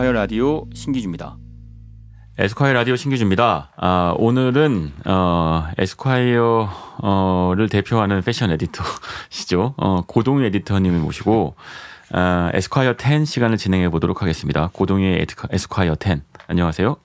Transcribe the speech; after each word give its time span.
에스콰이어 0.00 0.12
라디오 0.12 0.66
신기주입니다. 0.72 1.36
에스콰이어 2.38 2.72
라디오 2.72 2.96
신기주입니다. 2.96 3.70
아, 3.76 4.14
오늘은 4.16 4.92
어, 5.04 5.68
에스콰이어를 5.76 7.68
대표하는 7.70 8.22
패션 8.22 8.50
에디터시죠. 8.50 9.74
어, 9.76 10.00
고동휘 10.06 10.46
에디터님을 10.46 11.00
모시고 11.00 11.54
아, 12.12 12.50
에스콰이어 12.54 12.94
10 12.96 13.26
시간을 13.26 13.58
진행해 13.58 13.90
보도록 13.90 14.22
하겠습니다. 14.22 14.70
고동휘 14.72 15.26
에스콰이어 15.50 15.96
10. 16.02 16.22
안녕하세요. 16.46 16.96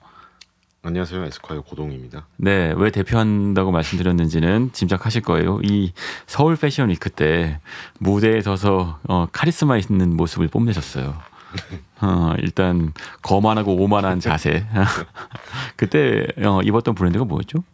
안녕하세요. 0.82 1.24
에스콰이어 1.26 1.62
고동휘입니다. 1.62 2.26
네, 2.38 2.72
왜 2.78 2.90
대표한다고 2.90 3.72
말씀드렸는지는 3.72 4.70
짐작하실 4.72 5.20
거예요. 5.20 5.60
이 5.62 5.92
서울 6.26 6.56
패션 6.56 6.88
위크 6.88 7.10
때 7.10 7.60
무대에 7.98 8.40
서서 8.40 9.00
어, 9.06 9.26
카리스마 9.32 9.76
있는 9.76 10.16
모습을 10.16 10.48
뽐내셨어요. 10.48 11.35
어, 12.00 12.34
일단 12.38 12.92
거만하고 13.22 13.74
오만한 13.76 14.20
자세. 14.20 14.66
그때 15.76 16.26
어, 16.44 16.60
입었던 16.62 16.94
브랜드가 16.94 17.24
뭐였죠? 17.24 17.64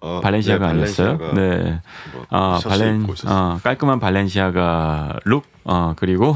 어, 0.00 0.20
발렌시아가 0.22 0.66
네, 0.66 0.72
아니었어요? 0.72 1.18
네. 1.34 1.80
뭐 2.12 2.26
어, 2.30 2.58
발렌 2.58 3.06
어, 3.26 3.58
깔끔한 3.62 4.00
발렌시아가 4.00 5.20
룩 5.24 5.44
어, 5.64 5.94
그리고 5.96 6.34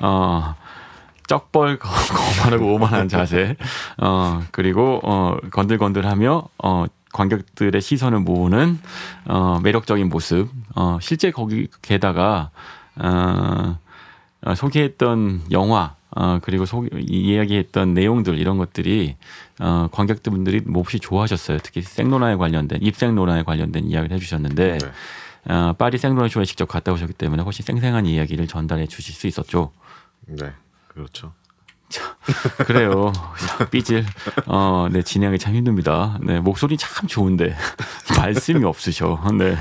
어 0.00 0.54
쩍벌 1.28 1.78
거만하고 1.80 2.74
오만한 2.74 3.08
자세. 3.08 3.56
어, 3.98 4.42
그리고 4.50 5.00
어, 5.02 5.36
건들건들하며 5.50 6.42
어, 6.62 6.84
관객들의 7.12 7.80
시선을 7.80 8.20
모으는 8.20 8.78
어, 9.26 9.60
매력적인 9.62 10.08
모습. 10.08 10.48
어, 10.74 10.98
실제 11.00 11.30
거기 11.30 11.68
게다가 11.82 12.50
어, 12.96 13.06
어, 13.06 13.78
소개했던 14.56 15.42
영화 15.50 15.94
어, 16.14 16.38
그리고 16.42 16.66
소, 16.66 16.86
이야기했던 16.94 17.94
내용들 17.94 18.38
이런 18.38 18.58
것들이 18.58 19.16
어, 19.60 19.88
관객들분들이 19.90 20.60
몹시 20.60 21.00
좋아하셨어요. 21.00 21.58
특히 21.62 21.80
생로나에 21.80 22.36
관련된 22.36 22.80
입생로나에 22.82 23.44
관련된 23.44 23.86
이야기를 23.86 24.14
해주셨는데 24.16 24.78
네. 24.78 25.52
어, 25.52 25.72
파리 25.72 25.98
생로나 25.98 26.28
쇼에 26.28 26.44
직접 26.44 26.66
갔다 26.66 26.92
오셨기 26.92 27.14
때문에 27.14 27.42
훨씬 27.42 27.64
생생한 27.64 28.06
이야기를 28.06 28.46
전달해 28.46 28.86
주실 28.86 29.14
수 29.14 29.26
있었죠. 29.26 29.72
네. 30.26 30.52
그렇죠. 30.88 31.32
그래요. 32.66 33.12
삐질. 33.70 34.04
어, 34.46 34.88
네, 34.90 35.02
진행이 35.02 35.38
참 35.38 35.54
힘듭니다. 35.54 36.18
네, 36.22 36.40
목소리 36.40 36.76
참 36.76 37.06
좋은데, 37.06 37.54
말씀이 38.22 38.64
없으셔. 38.64 39.20
네. 39.36 39.56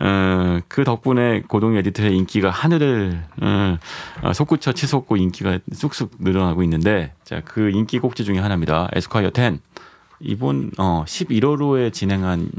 어, 0.00 0.60
그 0.68 0.84
덕분에 0.84 1.42
고동 1.42 1.76
에디터의 1.76 2.16
인기가 2.16 2.50
하늘을, 2.50 3.24
어, 3.42 3.78
어, 4.22 4.32
솟구쳐 4.32 4.72
치솟고 4.72 5.16
인기가 5.16 5.58
쑥쑥 5.72 6.16
늘어나고 6.20 6.62
있는데, 6.62 7.12
자, 7.24 7.42
그 7.44 7.70
인기 7.70 7.98
꼭지 7.98 8.24
중에 8.24 8.38
하나입니다. 8.38 8.88
에스콰이어 8.92 9.32
10. 9.34 9.60
이번, 10.20 10.70
어, 10.78 11.04
11월호에 11.06 11.92
진행한 11.92 12.50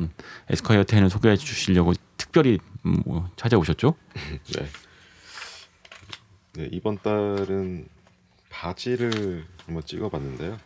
에스콰이어 0.49 0.83
10을 0.83 1.09
소개해 1.09 1.37
주시려고 1.37 1.93
특별히 2.17 2.59
뭐 2.81 3.29
찾아오셨죠? 3.35 3.95
네. 4.55 4.65
네, 6.53 6.69
이번 6.71 6.97
달은 6.97 7.87
바지를 8.49 9.45
한번 9.65 9.83
찍어 9.85 10.09
봤는데요. 10.09 10.57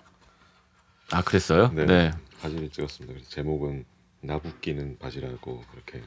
아 1.12 1.22
그랬어요? 1.22 1.72
네, 1.74 1.86
네. 1.86 2.12
바지를 2.42 2.70
찍었습니다. 2.70 3.14
그래서 3.14 3.30
제목은 3.30 3.86
나붓기는 4.24 4.98
바지라고 5.00 5.64
그렇게 5.72 6.02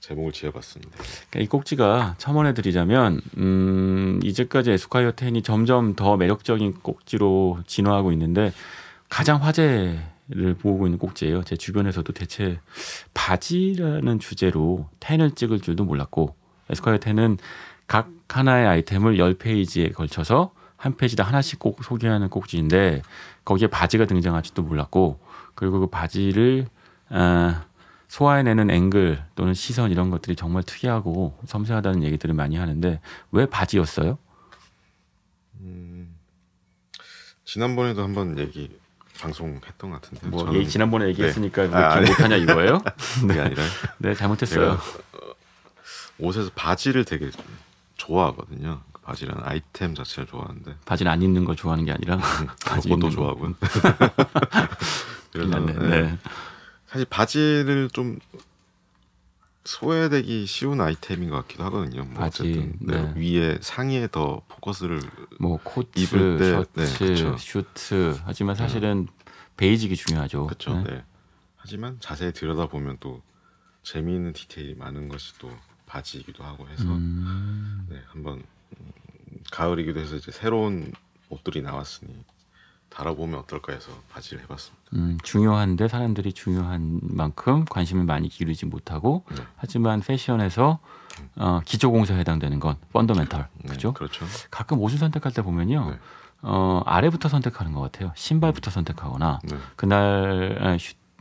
제목을 0.00 0.32
지어봤습니다. 0.32 0.96
그러니까 0.98 1.40
이 1.40 1.46
꼭지가 1.46 2.14
첨언해드리자면 2.18 3.20
음, 3.38 4.20
이제까지 4.22 4.70
에스콰이어 4.70 5.12
10이 5.12 5.42
점점 5.42 5.96
더 5.96 6.16
매력적인 6.16 6.74
꼭지로 6.82 7.58
진화하고 7.66 8.12
있는데 8.12 8.52
가장 9.08 9.42
화제를 9.42 10.54
보고 10.60 10.86
있는 10.86 10.98
꼭지예요. 10.98 11.42
제 11.42 11.56
주변에서도 11.56 12.12
대체 12.12 12.60
바지라는 13.14 14.20
주제로 14.20 14.88
10을 15.00 15.34
찍을 15.34 15.60
줄도 15.60 15.84
몰랐고 15.84 16.36
에스콰이어 16.70 16.98
10은 16.98 17.38
각 17.88 18.10
하나의 18.28 18.66
아이템을 18.66 19.16
10페이지에 19.16 19.92
걸쳐서 19.92 20.52
한 20.76 20.96
페이지당 20.96 21.26
하나씩 21.26 21.58
꼭 21.58 21.82
소개하는 21.82 22.28
꼭지인데 22.28 23.02
거기에 23.44 23.68
바지가 23.68 24.06
등장할지도 24.06 24.62
몰랐고 24.62 25.18
그리고 25.54 25.80
그 25.80 25.86
바지를 25.86 26.66
아, 27.10 27.64
소화해내는 28.08 28.70
앵글 28.70 29.22
또는 29.34 29.54
시선 29.54 29.90
이런 29.90 30.10
것들이 30.10 30.36
정말 30.36 30.62
특이하고 30.62 31.38
섬세하다는 31.46 32.02
얘기들을 32.04 32.34
많이 32.34 32.56
하는데 32.56 33.00
왜 33.32 33.46
바지였어요? 33.46 34.18
음, 35.60 36.14
지난번에도 37.44 38.02
한번 38.02 38.38
얘기 38.38 38.78
방송했던 39.20 39.90
것 39.90 40.00
같은데. 40.00 40.28
뭐 40.28 40.44
저는... 40.44 40.68
지난번에 40.68 41.08
얘기했으니까 41.08 41.66
네. 41.68 41.74
아, 41.74 42.00
못하냐 42.00 42.36
이거예요? 42.36 42.82
네, 43.26 43.40
아니라. 43.40 43.62
네, 43.98 44.14
잘못했어요. 44.14 44.78
옷에서 46.18 46.50
바지를 46.54 47.04
되게 47.04 47.30
좋아하거든요. 47.96 48.80
바지라는 49.02 49.42
아이템 49.44 49.94
자체를 49.94 50.26
좋아하는데 50.26 50.74
바지는 50.84 51.12
안 51.12 51.22
입는 51.22 51.44
걸 51.44 51.54
좋아하는 51.54 51.84
게 51.84 51.92
아니라 51.92 52.16
음, 52.16 52.48
바지 52.64 52.88
입는 52.88 53.10
좋아하군. 53.10 53.54
그래서 55.32 55.58
네. 55.60 55.72
네. 55.72 56.18
사실 56.96 57.06
바지를 57.10 57.90
좀 57.92 58.18
소외되기 59.64 60.46
쉬운 60.46 60.80
아이템인 60.80 61.28
것 61.28 61.36
같기도 61.42 61.64
하거든요. 61.64 62.04
뭐 62.04 62.14
바지, 62.14 62.42
어쨌든 62.42 62.78
네. 62.80 63.02
네. 63.02 63.14
위에 63.16 63.58
상의에 63.60 64.08
더 64.10 64.40
포커스를 64.48 65.00
뭐 65.38 65.58
코트, 65.62 66.00
입을 66.00 66.38
때, 66.72 66.86
셔츠, 66.86 67.22
네, 67.22 67.36
슈트 67.38 68.18
하지만 68.24 68.54
사실은 68.54 69.08
베이직이 69.56 69.96
중요하죠. 69.96 70.46
그렇죠. 70.46 70.80
네. 70.82 71.04
하지만 71.56 71.98
자세히 72.00 72.32
들여다 72.32 72.68
보면 72.68 72.96
또 73.00 73.22
재미있는 73.82 74.32
디테일이 74.32 74.74
많은 74.76 75.08
것이 75.08 75.36
또 75.38 75.50
바지이기도 75.86 76.44
하고 76.44 76.68
해서 76.68 76.84
음... 76.84 77.86
네, 77.90 78.00
한번 78.08 78.42
가을이기도 79.50 80.00
해서 80.00 80.16
이제 80.16 80.30
새로운 80.32 80.92
옷들이 81.28 81.62
나왔으니 81.62 82.14
달아보면 82.88 83.40
어떨까 83.40 83.72
해서 83.72 83.90
바지를 84.10 84.42
해봤습니다. 84.44 84.84
음, 84.94 85.18
중요한데 85.22 85.88
사람들이 85.88 86.32
중요한 86.32 87.00
만큼 87.02 87.64
관심을 87.64 88.04
많이 88.04 88.28
기울이지 88.28 88.66
못하고 88.66 89.24
네. 89.30 89.42
하지만 89.56 90.00
패션에서 90.00 90.78
어, 91.36 91.60
기초공사에 91.64 92.18
해당되는 92.18 92.60
건 92.60 92.76
펀더멘털 92.92 93.48
네, 93.62 93.68
그죠? 93.68 93.92
그렇죠. 93.92 94.26
가끔 94.50 94.80
옷을 94.80 94.98
선택할 94.98 95.32
때 95.32 95.42
보면요. 95.42 95.90
네. 95.90 95.98
어, 96.42 96.82
아래부터 96.86 97.28
선택하는 97.28 97.72
것 97.72 97.80
같아요. 97.80 98.12
신발부터 98.14 98.70
선택하거나 98.70 99.40
네. 99.44 99.56
그날 99.76 100.58
아, 100.60 100.76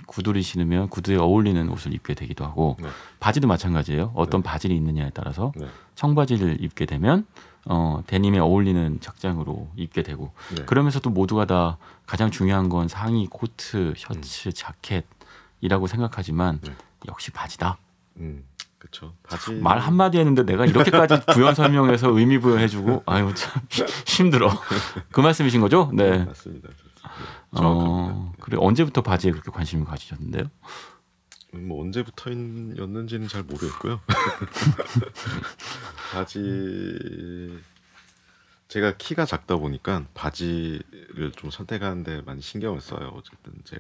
구두를 0.06 0.44
신으면 0.44 0.90
구두에 0.90 1.18
어울리는 1.18 1.70
옷을 1.70 1.94
입게 1.94 2.14
되기도 2.14 2.46
하고 2.46 2.78
네. 2.80 2.88
바지도 3.20 3.48
마찬가지예요. 3.48 4.12
어떤 4.16 4.42
네. 4.42 4.50
바지를 4.50 4.76
입느냐에 4.76 5.12
따라서 5.14 5.52
네. 5.56 5.68
청바지를 5.96 6.64
입게 6.64 6.86
되면 6.86 7.26
어, 7.66 8.02
데님에 8.06 8.40
어울리는 8.40 9.00
착장으로 9.02 9.70
입게 9.76 10.04
되고 10.04 10.32
네. 10.56 10.66
그러면서 10.66 11.00
도 11.00 11.10
모두가 11.10 11.46
다 11.46 11.78
가장 12.06 12.30
중요한 12.30 12.70
건 12.70 12.88
상의, 12.88 13.28
코트, 13.30 13.94
셔츠, 13.98 14.50
음. 14.50 14.54
자켓이라고 14.54 15.88
생각하지만 15.88 16.60
네. 16.62 16.74
역시 17.08 17.32
바지다. 17.32 17.78
음. 18.18 18.44
그렇죠. 18.78 19.14
바지 19.24 19.52
말 19.54 19.80
한마디 19.80 20.20
했는데 20.20 20.44
내가 20.44 20.66
이렇게까지 20.66 21.26
부연 21.34 21.56
설명해서 21.56 22.12
의미 22.12 22.38
부여해주고 22.38 23.04
아유 23.08 23.34
참 23.36 23.64
힘들어. 24.06 24.52
그 25.12 25.22
말씀이신 25.22 25.60
거죠? 25.60 25.90
네. 25.92 26.20
네 26.20 26.26
맞습니다. 26.26 26.70
어, 27.64 28.34
그래 28.40 28.58
언제부터 28.60 29.02
바지에 29.02 29.32
그렇게 29.32 29.52
관심을 29.52 29.86
가지셨는데요? 29.86 30.50
뭐 31.54 31.82
언제부터였는지는 31.84 33.28
잘 33.28 33.44
모르겠고요. 33.44 34.02
바지 36.12 37.60
제가 38.68 38.98
키가 38.98 39.26
작다 39.26 39.58
보니까 39.58 40.06
바지를 40.14 41.32
좀 41.36 41.50
선택하는데 41.50 42.22
많이 42.22 42.42
신경을 42.42 42.82
써요. 42.82 43.14
어쨌든 43.16 43.54
이제 43.62 43.78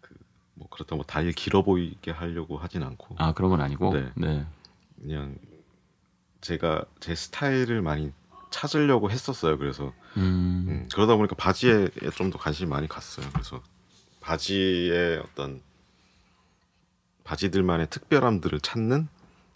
그뭐 0.00 0.68
그렇다고 0.70 0.96
뭐 0.96 1.04
다리 1.04 1.32
길어 1.32 1.62
보이게 1.62 2.10
하려고 2.10 2.58
하진 2.58 2.82
않고. 2.82 3.16
아 3.18 3.32
그런 3.32 3.50
건 3.50 3.60
아니고. 3.60 3.94
네. 3.94 4.10
네. 4.14 4.46
그냥 5.00 5.36
제가 6.40 6.84
제 7.00 7.14
스타일을 7.14 7.80
많이 7.80 8.12
찾으려고 8.50 9.10
했었어요. 9.10 9.58
그래서 9.58 9.92
음. 10.16 10.66
음, 10.68 10.88
그러다 10.92 11.16
보니까 11.16 11.34
바지에 11.36 11.88
좀 12.14 12.30
더 12.30 12.38
관심이 12.38 12.68
많이 12.68 12.88
갔어요. 12.88 13.26
그래서 13.32 13.62
바지의 14.20 15.18
어떤 15.18 15.60
바지들만의 17.24 17.88
특별함들을 17.90 18.60
찾는 18.60 19.08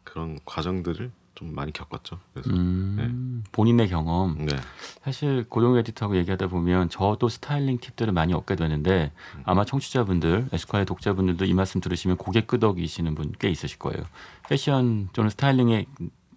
그런 0.05 0.39
과정들을 0.45 1.11
좀 1.37 1.55
많이 1.55 1.73
겪었죠. 1.73 2.19
그래서 2.35 2.51
음, 2.51 2.97
네. 3.43 3.49
본인의 3.53 3.89
경험. 3.89 4.45
네. 4.45 4.57
사실 5.03 5.47
고용 5.49 5.77
에디터하고 5.79 6.17
얘기하다 6.19 6.49
보면 6.49 6.91
저도 6.91 7.29
스타일링 7.29 7.79
팁들을 7.79 8.13
많이 8.13 8.35
얻게 8.35 8.57
되는데 8.57 9.13
음. 9.37 9.43
아마 9.47 9.65
청취자분들, 9.65 10.49
에스콰이어 10.53 10.85
독자분들도 10.85 11.45
이 11.47 11.55
말씀 11.55 11.81
들으시면 11.81 12.17
고개 12.19 12.43
끄덕이시는 12.43 13.15
분 13.15 13.33
꽤 13.39 13.49
있으실 13.49 13.79
거예요. 13.79 14.05
패션 14.49 15.09
또는 15.13 15.31
스타일링에 15.31 15.87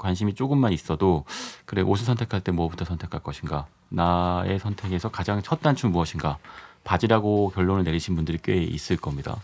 관심이 0.03 0.35
조금만 0.35 0.73
있어도 0.73 1.23
그래 1.65 1.81
옷을 1.81 2.05
선택할 2.05 2.41
때 2.41 2.51
뭐부터 2.51 2.83
선택할 2.83 3.23
것인가 3.23 3.67
나의 3.87 4.59
선택에서 4.59 5.09
가장 5.09 5.41
첫 5.41 5.61
단추는 5.61 5.93
무엇인가? 5.93 6.37
바지라고 6.83 7.51
결론을 7.55 7.85
내리신 7.85 8.13
분들이 8.15 8.37
꽤 8.43 8.57
있을 8.61 8.97
겁니다. 8.97 9.37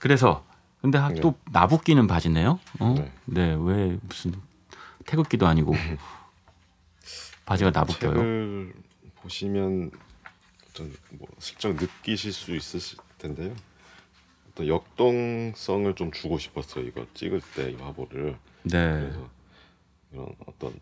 그래서 0.00 0.44
근데 0.82 0.98
하- 0.98 1.10
네. 1.10 1.20
또 1.20 1.34
나붓기는 1.52 2.04
바지네요. 2.08 2.58
어? 2.80 2.94
네. 2.98 3.12
네. 3.26 3.56
왜 3.60 3.96
무슨 4.02 4.34
태극기도 5.06 5.46
아니고 5.46 5.72
바지가. 7.46 7.70
책을 7.86 8.74
보시면 9.22 9.92
어떤 10.70 10.92
뭐 11.10 11.28
슬쩍 11.38 11.76
느끼실 11.76 12.32
수 12.32 12.56
있으실 12.56 12.98
텐데요. 13.18 13.54
어떤 14.50 14.66
역동성을 14.66 15.94
좀 15.94 16.10
주고 16.10 16.38
싶었어요. 16.38 16.84
이거 16.84 17.06
찍을 17.14 17.40
때 17.54 17.70
이 17.70 17.76
화보를. 17.76 18.36
네. 18.64 18.70
그래서 19.00 19.28
이런 20.16 20.34
어떤 20.46 20.72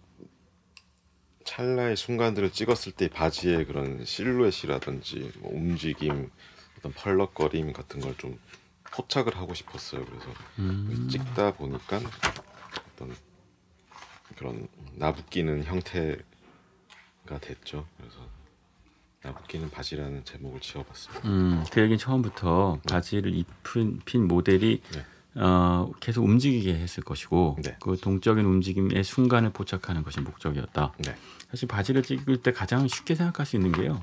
찰나의 1.45 1.97
순간들을 1.97 2.53
찍었을 2.53 2.93
때 2.93 3.09
바지의 3.09 3.67
그런 3.67 4.05
실루엣이라든지 4.05 5.33
뭐 5.41 5.53
움직임, 5.53 6.31
어떤 6.79 6.93
펄럭거림 6.93 7.73
같은 7.73 8.01
걸 8.01 8.15
좀 8.17 8.39
포착을 8.93 9.37
하고 9.37 9.55
싶었어요. 9.55 10.05
그래서 10.05 10.27
음. 10.61 11.09
찍다 11.11 11.55
보니까 11.55 12.01
어떤 12.93 13.13
그런 14.37 14.69
나붓기는 14.93 15.65
형태가 15.65 16.23
됐죠. 17.41 17.89
그래서 17.97 18.19
나붓기는 19.23 19.71
바지라는 19.71 20.25
제목을 20.25 20.61
지어봤습니다. 20.61 21.29
음, 21.29 21.65
그 21.73 21.81
얘기는 21.81 21.99
처음부터 21.99 22.81
바지를 22.89 23.35
입힌 23.35 24.01
핀 24.05 24.29
모델이 24.29 24.81
네. 24.93 25.07
어, 25.37 25.91
계속 26.01 26.25
움직이게 26.25 26.75
했을 26.75 27.03
것이고 27.03 27.59
네. 27.63 27.77
그 27.81 27.97
동적인 27.97 28.45
움직임의 28.45 29.03
순간을 29.05 29.51
포착하는 29.51 30.03
것이 30.03 30.21
목적이었다. 30.21 30.93
네, 30.99 31.17
사실 31.51 31.69
바지를 31.69 32.03
찍을 32.03 32.39
때 32.39 32.53
가장 32.53 32.87
쉽게 32.87 33.15
생각할 33.15 33.47
수 33.47 33.57
있는 33.57 33.73
게요. 33.73 34.01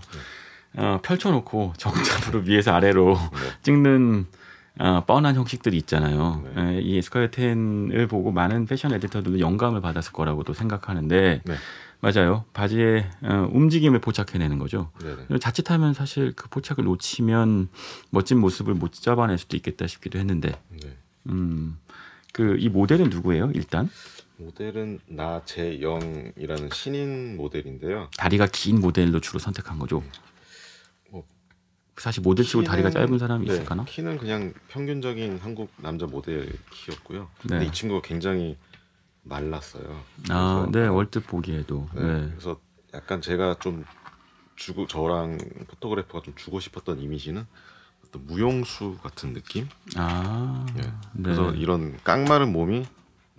어, 0.77 0.99
펼쳐놓고 1.01 1.73
정답으로 1.77 2.41
위에서 2.41 2.71
아래로 2.71 3.17
찍는 3.63 4.27
어, 4.79 5.03
뻔한 5.05 5.35
형식들이 5.35 5.77
있잖아요. 5.77 6.43
네. 6.55 6.77
에, 6.77 6.81
이 6.81 6.97
에스콰이어 6.97 7.29
10을 7.29 8.09
보고 8.09 8.31
많은 8.31 8.65
패션 8.65 8.93
에디터들도 8.93 9.39
영감을 9.39 9.81
받았을 9.81 10.13
거라고도 10.13 10.53
생각하는데 10.53 11.41
네, 11.43 11.55
맞아요. 11.99 12.45
바지의 12.53 13.09
어, 13.21 13.49
움직임을 13.51 13.99
포착해내는 13.99 14.59
거죠. 14.59 14.91
네, 15.03 15.15
네. 15.29 15.39
자칫하면 15.39 15.93
사실 15.93 16.33
그 16.35 16.49
포착을 16.49 16.85
놓치면 16.85 17.69
멋진 18.09 18.39
모습을 18.39 18.73
못 18.73 18.93
잡아낼 18.93 19.37
수도 19.37 19.57
있겠다 19.57 19.87
싶기도 19.87 20.17
했는데, 20.19 20.57
네. 20.69 20.97
음, 21.27 21.77
그 22.33 22.57
이 22.59 22.69
모델은 22.69 23.09
누구예요? 23.09 23.51
일단 23.53 23.89
모델은 24.37 24.99
나재영이라는 25.07 26.69
신인 26.73 27.37
모델인데요. 27.37 28.09
다리가 28.17 28.47
긴 28.51 28.79
모델로 28.79 29.19
주로 29.19 29.37
선택한 29.39 29.77
거죠. 29.77 30.03
뭐, 31.11 31.25
사실 31.97 32.23
모델 32.23 32.45
치고 32.45 32.63
다리가 32.63 32.89
키는- 32.89 32.93
짧은 32.93 33.17
사람이 33.19 33.47
네, 33.47 33.53
있을까나? 33.53 33.85
키는 33.85 34.17
그냥 34.17 34.53
평균적인 34.69 35.39
한국 35.39 35.71
남자 35.77 36.07
모델 36.07 36.51
키였고요. 36.71 37.29
네. 37.43 37.49
근데 37.49 37.65
이 37.65 37.71
친구가 37.71 38.01
굉장히 38.01 38.57
말랐어요. 39.23 40.01
아, 40.29 40.65
그래서- 40.65 40.71
네, 40.71 40.87
얼뜻 40.87 41.27
보기에도. 41.27 41.87
네, 41.93 42.01
네. 42.01 42.27
그래서 42.31 42.59
약간 42.95 43.21
제가 43.21 43.57
좀 43.59 43.85
주고 44.55 44.87
저랑 44.87 45.37
포토그래퍼가 45.67 46.23
좀 46.23 46.33
주고 46.35 46.59
싶었던 46.59 46.99
이미지는 46.99 47.45
어떤 48.11 48.25
무용수 48.27 48.97
같은 49.01 49.33
느낌. 49.33 49.67
아, 49.95 50.65
네. 50.75 50.81
네. 51.13 51.23
그래서 51.23 51.51
이런 51.51 51.97
깡마른 52.03 52.51
몸이 52.51 52.85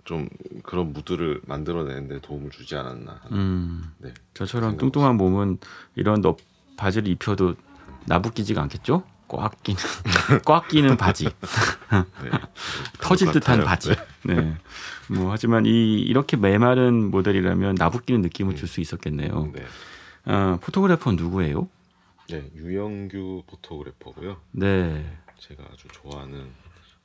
좀 0.03 0.27
그런 0.63 0.91
무드를 0.91 1.41
만들어내는데 1.45 2.19
도움을 2.21 2.49
주지 2.49 2.75
않았나. 2.75 3.21
음, 3.31 3.83
네. 3.99 4.13
저처럼 4.33 4.77
뚱뚱한 4.77 5.15
몸은 5.15 5.59
이런 5.95 6.21
너 6.21 6.35
바지를 6.75 7.07
입혀도 7.09 7.55
나붓기지가 8.05 8.61
않겠죠? 8.63 9.03
꽉 9.29 9.63
끼는 9.63 9.79
꽉 10.45 10.67
끼는 10.67 10.97
바지. 10.97 11.25
네. 12.23 12.29
터질 12.99 13.31
듯한 13.31 13.63
같아요. 13.63 13.65
바지. 13.65 13.95
네. 14.25 14.55
뭐 15.09 15.31
하지만 15.31 15.65
이 15.65 16.01
이렇게 16.01 16.35
메마른 16.35 17.09
모델이라면 17.11 17.75
나붓기는 17.75 18.21
느낌을 18.21 18.55
줄 18.55 18.67
수 18.67 18.81
있었겠네요. 18.81 19.51
네. 19.53 19.65
어, 20.25 20.57
포토그래퍼는 20.61 21.17
누구예요? 21.17 21.67
네, 22.29 22.49
유영규 22.55 23.43
포토그래퍼고요. 23.47 24.37
네. 24.51 25.17
제가 25.39 25.63
아주 25.71 25.87
좋아하는 25.89 26.47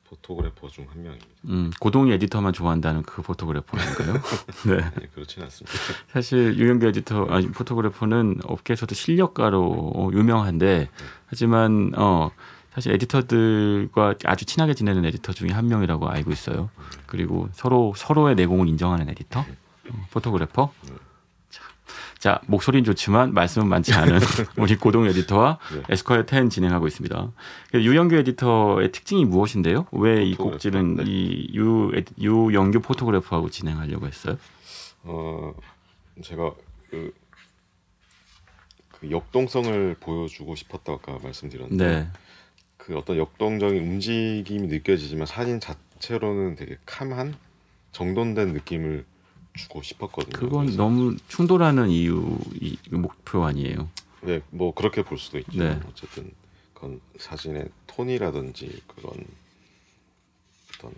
포토그래퍼 0.05 0.67
중 0.69 0.85
한 0.89 1.03
명입니다. 1.03 1.27
음, 1.45 1.71
고동희 1.79 2.11
에디터만 2.13 2.53
좋아한다는 2.53 3.03
그 3.03 3.21
포토그래퍼인가요? 3.21 4.13
네. 4.65 4.77
네, 4.99 5.07
그렇진 5.13 5.43
않습니다. 5.43 5.77
사실 6.07 6.57
유영규 6.57 6.87
에디터, 6.87 7.25
아니 7.25 7.47
포토그래퍼는 7.51 8.39
업계에서도 8.45 8.95
실력가로 8.95 9.91
어, 9.95 10.09
유명한데 10.11 10.89
하지만 11.27 11.91
어 11.95 12.31
사실 12.73 12.93
에디터들과 12.93 14.15
아주 14.25 14.45
친하게 14.45 14.73
지내는 14.73 15.05
에디터 15.05 15.33
중에 15.33 15.49
한 15.51 15.67
명이라고 15.67 16.07
알고 16.09 16.31
있어요. 16.31 16.69
그리고 17.05 17.49
서로 17.51 17.93
서로의 17.95 18.35
내공을 18.35 18.67
인정하는 18.67 19.09
에디터, 19.09 19.41
어, 19.41 20.05
포토그래퍼. 20.11 20.71
자, 20.87 20.93
자 22.19 22.41
목소리는 22.47 22.83
좋지만 22.83 23.33
말씀은 23.33 23.67
많지 23.69 23.93
않은 23.93 24.19
우리 24.59 24.75
고동휘 24.75 25.07
에디터와 25.07 25.57
네. 25.73 25.83
에스콰이어 25.89 26.25
10 26.29 26.49
진행하고 26.49 26.85
있습니다. 26.87 27.31
그래서 27.71 27.85
유영규 27.85 28.15
에디터의 28.17 28.91
특징이 28.91 29.23
무엇인데요? 29.25 29.87
왜 29.93 30.21
이 30.23 30.35
꼭지는 30.35 30.95
네. 30.97 31.03
이 31.07 31.49
유 31.55 31.91
유영규 32.19 32.81
포토그래퍼하고 32.81 33.49
진행하려고 33.49 34.05
했어요? 34.05 34.37
어, 35.03 35.53
제가 36.21 36.51
그, 36.89 37.13
그 38.99 39.09
역동성을 39.09 39.95
보여주고 40.01 40.55
싶었다고 40.55 40.93
아까 40.95 41.19
말씀드렸는데 41.23 41.85
네. 41.87 42.07
그 42.75 42.97
어떤 42.97 43.15
역동적인 43.17 43.81
움직임이 43.81 44.67
느껴지지만 44.67 45.25
사진 45.25 45.61
자체로는 45.61 46.55
되게 46.57 46.77
캄한 46.85 47.35
정돈된 47.93 48.49
느낌을 48.53 49.05
주고 49.59 49.81
싶었거든요. 49.81 50.31
그건 50.37 50.65
그래서 50.65 50.77
너무 50.81 51.15
충돌하는 51.27 51.89
이유 51.89 52.37
이 52.59 52.77
목표 52.89 53.43
아니에요. 53.45 53.89
네, 54.21 54.41
뭐 54.49 54.73
그렇게 54.73 55.03
볼 55.03 55.17
수도 55.17 55.37
있죠. 55.39 55.59
네. 55.59 55.79
어쨌든 55.89 56.31
그건 56.73 56.99
사진의 57.17 57.69
톤이라든지 57.87 58.81
그런 58.87 59.13
어떤 60.75 60.91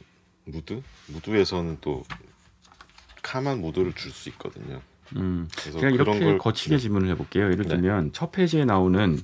무드, 0.46 0.82
무드에서는 1.08 1.78
또 1.82 2.04
calm한 3.22 3.62
무드를 3.62 3.94
줄 3.94 4.12
수 4.12 4.30
있거든요. 4.30 4.82
음, 5.16 5.48
그래서 5.58 5.80
그냥 5.80 5.94
이렇게 5.94 6.20
걸 6.20 6.38
거치게 6.38 6.76
네. 6.76 6.82
질문을 6.82 7.10
해볼게요. 7.10 7.46
예를 7.46 7.64
네. 7.64 7.70
들면 7.70 8.14
첫 8.14 8.32
페이지에 8.32 8.66
나오는 8.66 9.20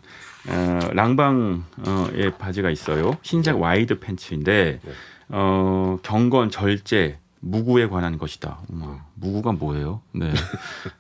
어, 0.50 0.80
랑방의 0.94 2.38
바지가 2.38 2.70
있어요. 2.70 3.18
흰색 3.24 3.56
네. 3.56 3.62
와이드 3.62 4.00
팬츠인데 4.00 4.80
네. 4.84 4.92
어, 5.30 5.98
경건, 6.04 6.50
절제, 6.52 7.20
무구에 7.40 7.88
관한 7.88 8.18
것이다. 8.18 8.60
어머, 8.72 9.00
무구가 9.16 9.52
뭐예요? 9.54 10.02
네. 10.14 10.34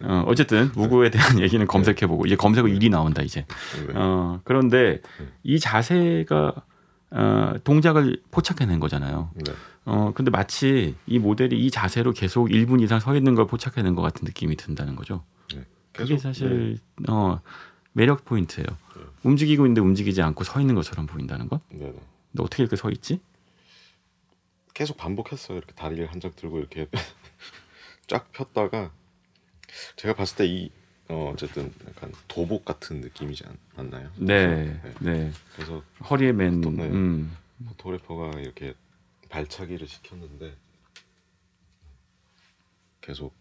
어, 0.01 0.23
어쨌든 0.27 0.71
무구에 0.75 1.09
대한 1.09 1.39
얘기는 1.41 1.65
검색해보고 1.65 2.25
이제 2.25 2.35
검색어 2.35 2.65
1위 2.65 2.89
나온다 2.89 3.21
이제. 3.21 3.45
네. 3.87 3.93
어, 3.95 4.39
그런데 4.43 5.01
네. 5.19 5.27
이 5.43 5.59
자세가 5.59 6.53
어, 7.11 7.53
동작을 7.63 8.21
포착해낸 8.31 8.79
거잖아요. 8.79 9.31
네. 9.35 9.53
어 9.85 10.11
근데 10.13 10.29
마치 10.29 10.95
이 11.05 11.17
모델이 11.17 11.65
이 11.65 11.71
자세로 11.71 12.11
계속 12.11 12.49
1분 12.49 12.81
이상 12.83 12.99
서 12.99 13.15
있는 13.15 13.35
걸 13.35 13.47
포착해낸 13.47 13.95
것 13.95 14.01
같은 14.01 14.25
느낌이 14.25 14.57
든다는 14.57 14.97
거죠. 14.97 15.23
네. 15.55 15.63
그게 15.93 16.17
사실 16.17 16.77
어 17.07 17.39
매력 17.93 18.25
포인트예요. 18.25 18.67
네. 18.67 19.03
움직이고 19.23 19.65
있는데 19.65 19.79
움직이지 19.79 20.21
않고 20.21 20.43
서 20.43 20.59
있는 20.59 20.75
것처럼 20.75 21.05
보인다는 21.05 21.47
것. 21.47 21.61
근데 21.69 21.93
어떻게 22.39 22.63
이렇게 22.63 22.75
서 22.75 22.91
있지? 22.91 23.21
계속 24.77 24.95
반복했어요. 24.95 25.57
이렇게 25.57 25.73
다리를 25.73 26.05
한짝 26.05 26.35
들고 26.35 26.59
이렇게 26.59 26.87
쫙 28.05 28.31
폈다가 28.31 28.91
제가 29.95 30.13
봤을 30.13 30.37
때이 30.37 30.69
어, 31.09 31.31
어쨌든 31.33 31.73
약간 31.87 32.13
도복 32.27 32.63
같은 32.63 33.01
느낌이지 33.01 33.43
않, 33.47 33.57
않나요? 33.75 34.11
네, 34.17 34.79
그래서, 34.83 34.99
네. 34.99 35.31
그래서 35.55 35.83
허리에 36.07 36.31
맨 36.31 36.61
또, 36.61 36.69
네. 36.69 36.83
음, 36.89 37.35
포토그래퍼가 37.69 38.39
이렇게 38.39 38.75
발차기를 39.29 39.87
시켰는데 39.87 40.55
계속 43.01 43.33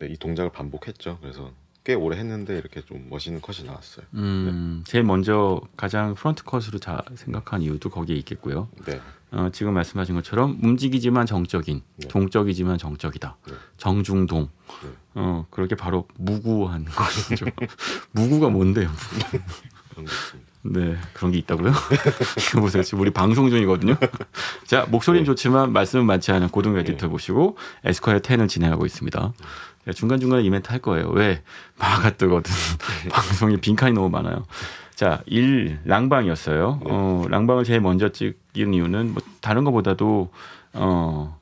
네, 0.00 0.08
이 0.08 0.18
동작을 0.18 0.52
반복했죠. 0.52 1.18
그래서 1.22 1.50
꽤 1.82 1.94
오래 1.94 2.18
했는데 2.18 2.58
이렇게 2.58 2.82
좀 2.82 3.08
멋있는 3.08 3.40
컷이 3.40 3.64
나왔어요. 3.64 4.04
음, 4.12 4.84
제일 4.86 5.02
먼저 5.02 5.62
가장 5.78 6.14
프런트 6.14 6.44
컷으로 6.44 6.78
자, 6.78 7.02
생각한 7.14 7.62
이유도 7.62 7.88
거기에 7.88 8.16
있겠고요. 8.16 8.68
네, 8.84 9.00
어, 9.32 9.48
지금 9.52 9.74
말씀하신 9.74 10.14
것처럼 10.16 10.58
움직이지만 10.62 11.26
정적인, 11.26 11.82
네. 11.96 12.08
동적이지만 12.08 12.78
정적이다. 12.78 13.36
네. 13.46 13.54
정중동. 13.76 14.48
네. 14.82 14.88
어, 15.14 15.46
그렇게 15.50 15.74
바로 15.76 16.06
무구한 16.16 16.84
것이죠. 16.90 17.46
무구가 18.12 18.48
뭔데요? 18.48 18.90
네, 20.62 20.96
그런 21.14 21.32
게 21.32 21.38
있다고요? 21.38 21.72
이거 22.50 22.60
보세요. 22.60 22.82
지금 22.82 23.00
우리 23.00 23.10
방송 23.10 23.48
중이거든요. 23.48 23.96
자, 24.66 24.86
목소리는 24.90 25.22
네. 25.22 25.26
좋지만 25.26 25.72
말씀은 25.72 26.04
많지 26.04 26.32
않은 26.32 26.48
고동 26.48 26.76
에디터 26.76 27.08
보시고 27.08 27.56
에스콰이어 27.84 28.20
10을 28.20 28.48
진행하고 28.48 28.84
있습니다. 28.84 29.32
중간 29.94 30.20
중간에 30.20 30.42
이벤트 30.42 30.70
할 30.70 30.80
거예요. 30.80 31.08
왜 31.10 31.42
마가 31.78 32.10
뜨거든 32.10 32.52
방송에 33.10 33.56
빈칸이 33.56 33.94
너무 33.94 34.10
많아요. 34.10 34.44
자, 35.00 35.22
1 35.24 35.80
랑방이었어요. 35.86 36.80
네. 36.84 36.90
어, 36.90 37.24
랑방을 37.26 37.64
제일 37.64 37.80
먼저 37.80 38.10
찍은 38.10 38.74
이유는 38.74 39.14
뭐 39.14 39.22
다른 39.40 39.64
것보다도 39.64 40.30
어 40.74 41.38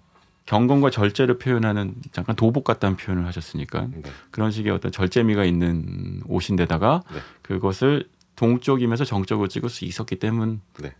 경건과 0.46 0.90
절제를 0.90 1.38
표현하는 1.38 1.96
잠깐 2.12 2.36
도복 2.36 2.62
같다는 2.62 2.96
표현을 2.96 3.26
하셨으니까 3.26 3.88
네. 3.90 4.02
그런 4.30 4.52
식의 4.52 4.72
어떤 4.72 4.92
절제미가 4.92 5.44
있는 5.44 6.22
옷인데다가 6.28 7.02
네. 7.12 7.18
그것을 7.42 8.08
동쪽이면서 8.36 9.04
정적으로 9.04 9.48
찍을 9.48 9.68
수 9.70 9.84
있었기 9.84 10.20
때문이죠. 10.20 10.60
네, 10.78 10.94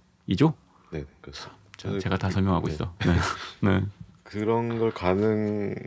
네, 0.91 1.05
그렇죠. 1.21 1.50
자, 1.77 1.97
제가 2.00 2.19
다 2.19 2.29
설명하고 2.29 2.67
네. 2.67 2.75
있어. 2.75 2.93
네. 3.62 3.71
네. 3.71 3.85
그런 4.25 4.81
걸 4.81 4.91
가능하게 4.91 5.79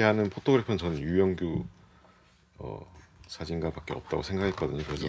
하는 0.00 0.28
포토그래퍼는 0.28 0.76
저는 0.76 0.98
유영규 0.98 1.64
어, 2.58 2.91
사진가밖에 3.32 3.94
없다고 3.94 4.22
생각했거든요. 4.22 4.82
그래서 4.84 5.06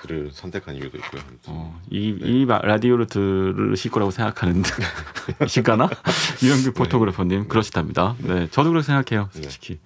그를 0.00 0.30
선택한 0.30 0.76
이유도 0.76 0.96
있고요. 0.98 1.22
어, 1.48 1.80
이, 1.90 2.16
네. 2.20 2.28
이 2.28 2.44
마- 2.44 2.60
라디오를 2.60 3.06
들으실 3.06 3.90
거라고 3.90 4.12
생각하는데 4.12 4.68
실까나 5.48 5.90
이영규 6.42 6.72
포토그래퍼님 6.74 7.48
그러시답니다. 7.48 8.14
네, 8.20 8.48
저도 8.50 8.70
그렇게 8.70 8.86
생각해요. 8.86 9.28
네. 9.34 9.42
솔직히 9.42 9.80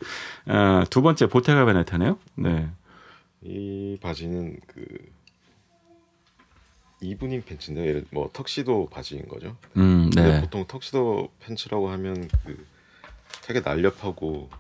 어, 0.47 0.85
두 0.91 1.01
번째 1.01 1.29
보테가 1.29 1.65
베네타네요. 1.65 2.19
네, 2.35 2.69
이 3.43 3.97
바지는 4.03 4.59
그 4.67 4.85
이브닝 7.01 7.43
팬츠인데 7.47 7.87
예를 7.87 8.05
뭐 8.11 8.29
턱시도 8.33 8.89
바지인 8.91 9.29
거죠. 9.29 9.57
음, 9.79 10.11
네, 10.15 10.43
보통 10.43 10.67
턱시도 10.67 11.31
팬츠라고 11.41 11.89
하면 11.93 12.29
그 12.45 12.67
되게 13.43 13.61
날렵하고 13.61 14.51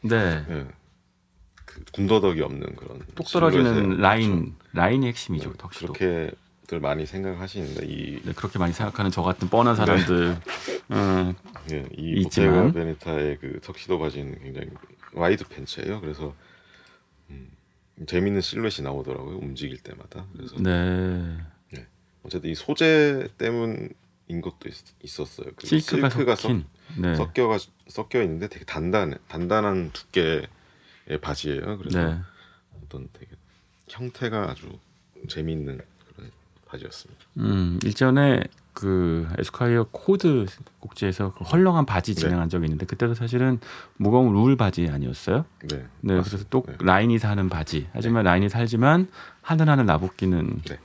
네. 0.00 0.16
예, 0.16 0.44
그 0.46 0.77
군더더기 1.92 2.42
없는 2.42 2.76
그런 2.76 3.00
똑 3.14 3.26
떨어지는 3.28 3.74
실루엣의 3.74 4.00
라인 4.00 4.54
라인이 4.72 5.06
핵심이죠. 5.06 5.50
네, 5.50 5.56
턱시도. 5.58 5.92
그렇게들 5.92 6.80
많이 6.80 7.06
생각하시는데 7.06 7.86
이, 7.86 8.20
네, 8.24 8.32
그렇게 8.32 8.58
많이 8.58 8.72
생각하는 8.72 9.10
저 9.10 9.22
같은 9.22 9.48
뻔한 9.48 9.76
사람들. 9.76 10.36
음, 10.92 11.34
예, 11.72 11.84
이. 11.96 12.22
보테가 12.22 12.72
베네타의 12.72 13.38
그 13.40 13.60
턱시도 13.62 13.98
바지는 13.98 14.38
굉장히 14.42 14.68
와이드 15.12 15.44
팬츠예요. 15.48 16.00
그래서 16.00 16.34
음, 17.30 17.50
재밌는 18.06 18.40
실루엣이 18.40 18.82
나오더라고요. 18.82 19.38
움직일 19.38 19.78
때마다. 19.78 20.26
그래서 20.34 20.56
네. 20.58 21.36
어쨌든 22.22 22.50
이 22.50 22.54
소재 22.54 23.26
때문인 23.38 23.88
것도 24.42 24.68
있, 25.02 25.20
었어요 25.20 25.50
그 25.56 25.66
실크가, 25.66 26.10
실크가 26.10 26.36
섞인. 26.36 26.66
네. 26.98 27.14
섞여가 27.14 27.58
섞여 27.88 28.22
있는데 28.22 28.48
되게 28.48 28.64
단단해 28.64 29.16
단단한 29.28 29.90
두께의 29.92 30.46
바지예요. 31.16 31.78
그래서 31.78 32.04
네. 32.06 32.18
어떤 32.84 33.08
되게 33.12 33.30
형태가 33.88 34.50
아주 34.50 34.68
재미있는 35.28 35.80
그런 36.14 36.30
바지였습니다. 36.66 37.24
음, 37.38 37.78
일전에 37.82 38.42
그 38.74 39.26
에스콰이어 39.38 39.86
코드 39.90 40.46
국제에서 40.78 41.32
그 41.32 41.42
헐렁한 41.44 41.86
바지 41.86 42.14
네. 42.14 42.20
진행한 42.20 42.48
적이 42.48 42.66
있는데 42.66 42.86
그때도 42.86 43.14
사실은 43.14 43.58
무거운 43.96 44.36
울 44.36 44.56
바지 44.56 44.88
아니었어요? 44.88 45.44
네. 45.68 45.86
네, 46.02 46.16
맞습니다. 46.16 46.22
그래서 46.22 46.44
또 46.50 46.64
네. 46.66 46.76
라인이 46.80 47.18
사는 47.18 47.48
바지. 47.48 47.88
하지만 47.92 48.24
라인이 48.24 48.48
살지만 48.48 49.08
하늘하늘 49.42 49.86
네. 50.66 50.78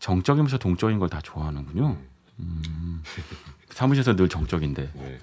정적이면서 0.00 0.58
동적인 0.58 0.98
걸 0.98 1.08
다 1.08 1.20
좋아하는군요. 1.20 1.96
음. 2.40 3.02
사무실에서 3.72 4.16
늘 4.16 4.28
정적인데. 4.28 4.90
네. 4.94 5.18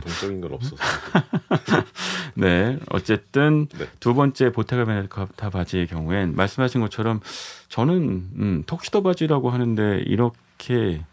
동적인 0.00 0.40
건 0.40 0.52
없어서. 0.54 0.76
네, 2.34 2.78
어쨌든 2.90 3.66
네. 3.68 3.88
두 4.00 4.14
번째 4.14 4.52
보테가 4.52 4.84
베네타 4.84 5.50
바지의 5.50 5.86
경우엔 5.88 6.36
말씀하신 6.36 6.80
것처럼 6.80 7.20
저는 7.68 8.30
음, 8.36 8.62
턱시도 8.66 9.02
바지라고 9.02 9.50
하는데 9.50 10.02
이렇게 10.06 11.04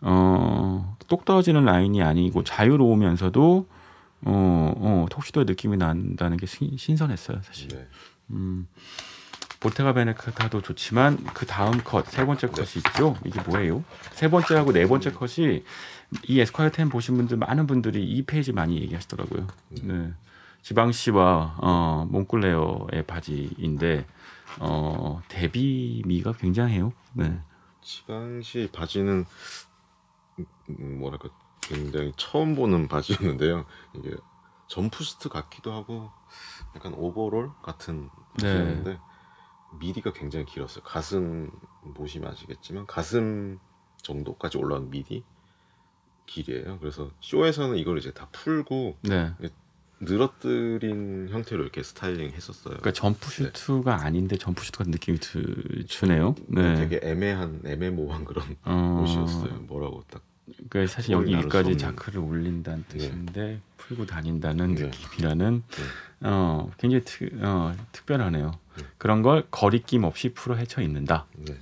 어, 0.00 0.96
똑 1.08 1.24
떨어지는 1.24 1.64
라인이 1.64 2.02
아니고 2.02 2.44
자유로우면서도 2.44 3.66
어, 4.22 4.74
어, 4.76 5.06
턱시도의 5.10 5.46
느낌이 5.46 5.76
난다는 5.76 6.36
게 6.36 6.46
신, 6.46 6.76
신선했어요, 6.76 7.40
사실. 7.42 7.68
네. 7.68 7.86
음, 8.30 8.66
보테가 9.60 9.92
베네타도 9.92 10.62
좋지만 10.62 11.22
그 11.34 11.46
다음 11.46 11.82
컷 11.82 12.06
세 12.06 12.24
번째 12.24 12.46
네. 12.46 12.52
컷이 12.52 12.68
있죠. 12.76 13.16
이게 13.24 13.40
뭐예요? 13.42 13.82
세 14.12 14.28
번째하고 14.30 14.72
네 14.72 14.86
번째 14.86 15.12
컷이 15.12 15.64
이 16.24 16.40
에스콰이어 16.40 16.70
10 16.74 16.88
보신 16.90 17.16
분들 17.16 17.36
많은 17.36 17.66
분들이 17.66 18.04
이 18.04 18.22
페이지 18.22 18.52
많이 18.52 18.80
얘기하시더라고요. 18.80 19.46
네. 19.82 20.12
지방시와 20.62 21.56
어, 21.58 22.06
몽클레어의 22.10 23.04
바지인데 23.06 24.06
어, 24.60 25.20
대비미가 25.28 26.32
굉장해요. 26.32 26.92
네. 27.14 27.40
지방시 27.82 28.70
바지는 28.72 29.24
음, 30.38 30.98
뭐랄까 30.98 31.30
굉장히 31.62 32.12
처음 32.16 32.54
보는 32.54 32.88
바지였는데요. 32.88 33.64
이게 33.94 34.14
점프슈트 34.68 35.28
같기도 35.28 35.72
하고 35.72 36.10
약간 36.76 36.92
오버롤 36.94 37.50
같은 37.62 38.08
네. 38.40 38.46
바지였는데 38.46 38.98
밑위가 39.80 40.12
굉장히 40.12 40.44
길었어요. 40.46 40.82
가슴 40.84 41.50
보시면 41.94 42.30
아시겠지만 42.30 42.86
가슴 42.86 43.58
정도까지 44.02 44.58
올라온 44.58 44.90
밑위 44.90 45.24
길이에요. 46.26 46.78
그래서 46.78 47.10
쇼에서는 47.20 47.76
이걸 47.76 47.98
이제 47.98 48.12
다 48.12 48.28
풀고 48.32 48.98
네. 49.02 49.32
늘어뜨린 50.00 51.28
형태로 51.30 51.62
이렇게 51.62 51.82
스타일링 51.82 52.30
했었어요. 52.30 52.76
그러니까 52.76 52.92
점프 52.92 53.30
슈트가 53.30 54.04
아닌데 54.04 54.36
점프 54.36 54.64
슈트 54.64 54.78
같은 54.78 54.92
느낌이 54.92 55.18
드, 55.18 55.84
주네요. 55.86 56.34
네. 56.46 56.76
되게 56.76 57.00
애매한 57.02 57.62
애매모호한 57.64 58.24
그런 58.24 58.56
어, 58.64 59.02
옷이었어요. 59.02 59.60
뭐라고 59.62 60.04
딱 60.08 60.22
그러니까 60.70 60.92
사실 60.92 61.12
여기까지. 61.12 61.76
자크를 61.76 62.20
올린다는 62.20 62.84
네. 62.88 62.98
뜻인데 62.98 63.60
풀고 63.76 64.06
다닌다는 64.06 64.74
네. 64.74 64.84
느낌이라는 64.84 65.62
어, 66.22 66.70
굉장히 66.78 67.04
특, 67.04 67.30
어, 67.42 67.74
특별하네요. 67.92 68.52
네. 68.78 68.84
그런 68.98 69.22
걸 69.22 69.46
거리낌 69.50 70.04
없이 70.04 70.30
풀어 70.30 70.56
헤쳐 70.56 70.82
입는다. 70.82 71.26
네. 71.36 71.54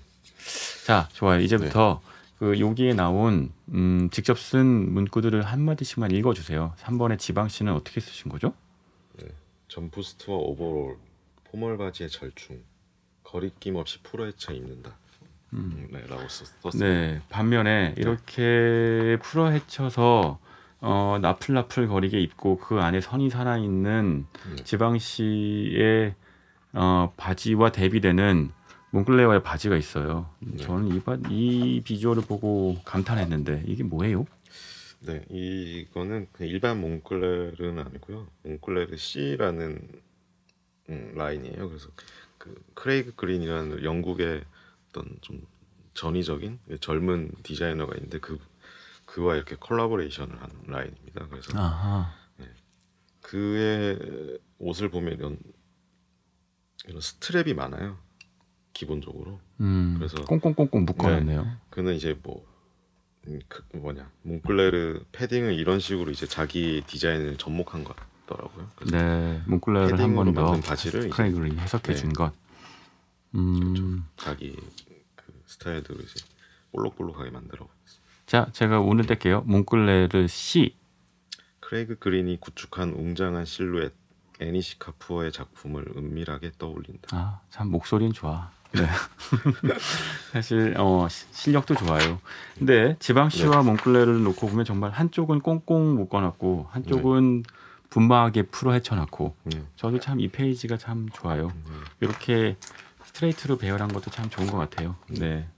자, 0.86 1.08
좋아요. 1.12 1.40
이제부터 1.40 2.00
그 2.38 2.60
여기에 2.60 2.94
나온 2.94 3.50
음, 3.68 4.08
직접 4.10 4.38
쓴 4.38 4.92
문구들을 4.92 5.42
한 5.42 5.62
마디씩만 5.62 6.10
읽어주세요. 6.12 6.74
3번의 6.78 7.18
지방 7.18 7.48
씨는 7.48 7.72
어떻게 7.72 8.00
쓰신 8.00 8.30
거죠? 8.30 8.52
점프스트와 9.68 10.36
오버롤, 10.36 10.96
포멀 11.44 11.76
바지의 11.76 12.10
절충, 12.10 12.62
거리낌 13.24 13.76
없이 13.76 13.98
풀어헤쳐 14.02 14.52
입는다. 14.52 14.96
음, 15.52 15.88
네, 15.90 16.02
라고 16.06 16.28
썼, 16.28 16.46
썼어요. 16.60 16.80
네, 16.80 17.20
반면에 17.28 17.94
이렇게 17.96 19.18
풀어 19.22 19.50
헤쳐서 19.50 20.38
어, 20.80 21.18
나풀나풀 21.20 21.88
거리게 21.88 22.20
입고 22.20 22.58
그 22.58 22.80
안에 22.80 23.00
선이 23.00 23.30
살아 23.30 23.56
있는 23.58 24.26
네. 24.56 24.64
지방시의 24.64 26.14
어, 26.76 27.12
바지와 27.16 27.72
대비되는 27.72 28.50
몽클레어의 28.90 29.42
바지가 29.42 29.76
있어요. 29.76 30.30
네. 30.40 30.56
저는 30.58 30.94
이, 30.94 31.00
바, 31.00 31.18
이 31.28 31.80
비주얼을 31.82 32.22
보고 32.24 32.76
감탄했는데 32.84 33.64
이게 33.66 33.82
뭐예요? 33.82 34.26
네, 35.00 35.24
이거는 35.30 36.26
일반 36.40 36.80
몽클레르는 36.80 37.84
아니고요. 37.84 38.26
몽클레르 38.42 38.96
C라는 38.96 39.88
음, 40.90 41.12
라인이에요. 41.14 41.68
그래서 41.68 41.88
그 42.38 42.54
크레이그 42.74 43.14
그린이라는 43.16 43.82
영국의 43.82 44.44
어떤 44.90 45.16
좀 45.20 45.42
전위적인 45.94 46.58
젊은 46.80 47.32
디자이너가 47.42 47.94
있는데 47.96 48.18
그 48.18 48.38
그와 49.06 49.36
이렇게 49.36 49.56
콜라보레이션을 49.56 50.40
한 50.40 50.50
라인입니다. 50.66 51.26
그래서 51.28 51.58
아하. 51.58 52.12
그의 53.22 54.38
옷을 54.58 54.88
보면 54.88 55.38
이런 56.86 57.00
스트랩이 57.00 57.54
많아요. 57.54 57.98
기본적으로. 58.72 59.40
음, 59.60 59.94
그래서- 59.98 60.22
꽁꽁꽁꽁 60.24 60.84
묶어놨네요. 60.84 61.46
그는 61.70 61.94
이제 61.94 62.18
뭐 62.22 62.46
음, 63.26 63.40
그 63.48 63.64
뭐냐 63.76 64.08
몽클레르 64.22 65.04
패딩을 65.12 65.54
이런 65.54 65.80
식으로 65.80 66.10
이제 66.12 66.26
자기 66.26 66.82
디자인을 66.86 67.36
접목한. 67.38 67.84
그래서 68.76 68.96
네, 68.96 69.40
몽클레어를 69.46 69.92
한 69.92 69.98
패딩으로 69.98 70.24
번더 70.24 70.42
만든 70.42 70.60
바지를 70.60 71.10
크레이그 71.10 71.36
그린이 71.36 71.56
해석해 71.58 71.94
준 71.94 72.12
것. 72.12 72.32
음, 73.34 74.04
자기 74.16 74.56
그 75.14 75.32
스타일대로 75.46 76.00
이제 76.00 76.24
볼록볼록하게 76.72 77.30
만들어. 77.30 77.68
자, 78.26 78.48
제가 78.52 78.80
오늘 78.80 79.06
뗄게요. 79.06 79.42
몽클레르 79.42 80.26
C. 80.28 80.74
크레이그 81.60 81.98
그린이 82.00 82.38
구축한 82.40 82.90
웅장한 82.94 83.44
실루엣 83.44 83.92
애니시 84.40 84.78
카푸어의 84.78 85.32
작품을 85.32 85.86
은밀하게 85.96 86.52
떠올린다. 86.58 87.08
아, 87.12 87.40
참 87.50 87.68
목소리는 87.70 88.12
좋아. 88.12 88.50
네. 88.72 88.82
사실 90.32 90.74
어, 90.78 91.06
시- 91.08 91.26
실력도 91.32 91.74
좋아요. 91.74 92.18
근데 92.58 92.96
지방시와 92.98 93.62
몽클레르를 93.62 94.22
놓고 94.24 94.46
보면 94.48 94.64
정말 94.64 94.90
한쪽은 94.90 95.40
꽁꽁 95.40 95.94
묶어놨고 95.94 96.68
한쪽은 96.70 97.44
분방하게 97.90 98.42
풀어 98.42 98.72
헤쳐놨고 98.72 99.34
네. 99.44 99.62
저도 99.76 100.00
참 100.00 100.20
이 100.20 100.28
페이지가 100.28 100.76
참 100.76 101.08
좋아요. 101.12 101.48
네. 101.48 101.72
이렇게 102.00 102.56
스트레이트로 103.04 103.56
배열한 103.58 103.88
것도 103.92 104.10
참 104.10 104.28
좋은 104.28 104.46
것 104.50 104.58
같아요. 104.58 104.96
네. 105.08 105.48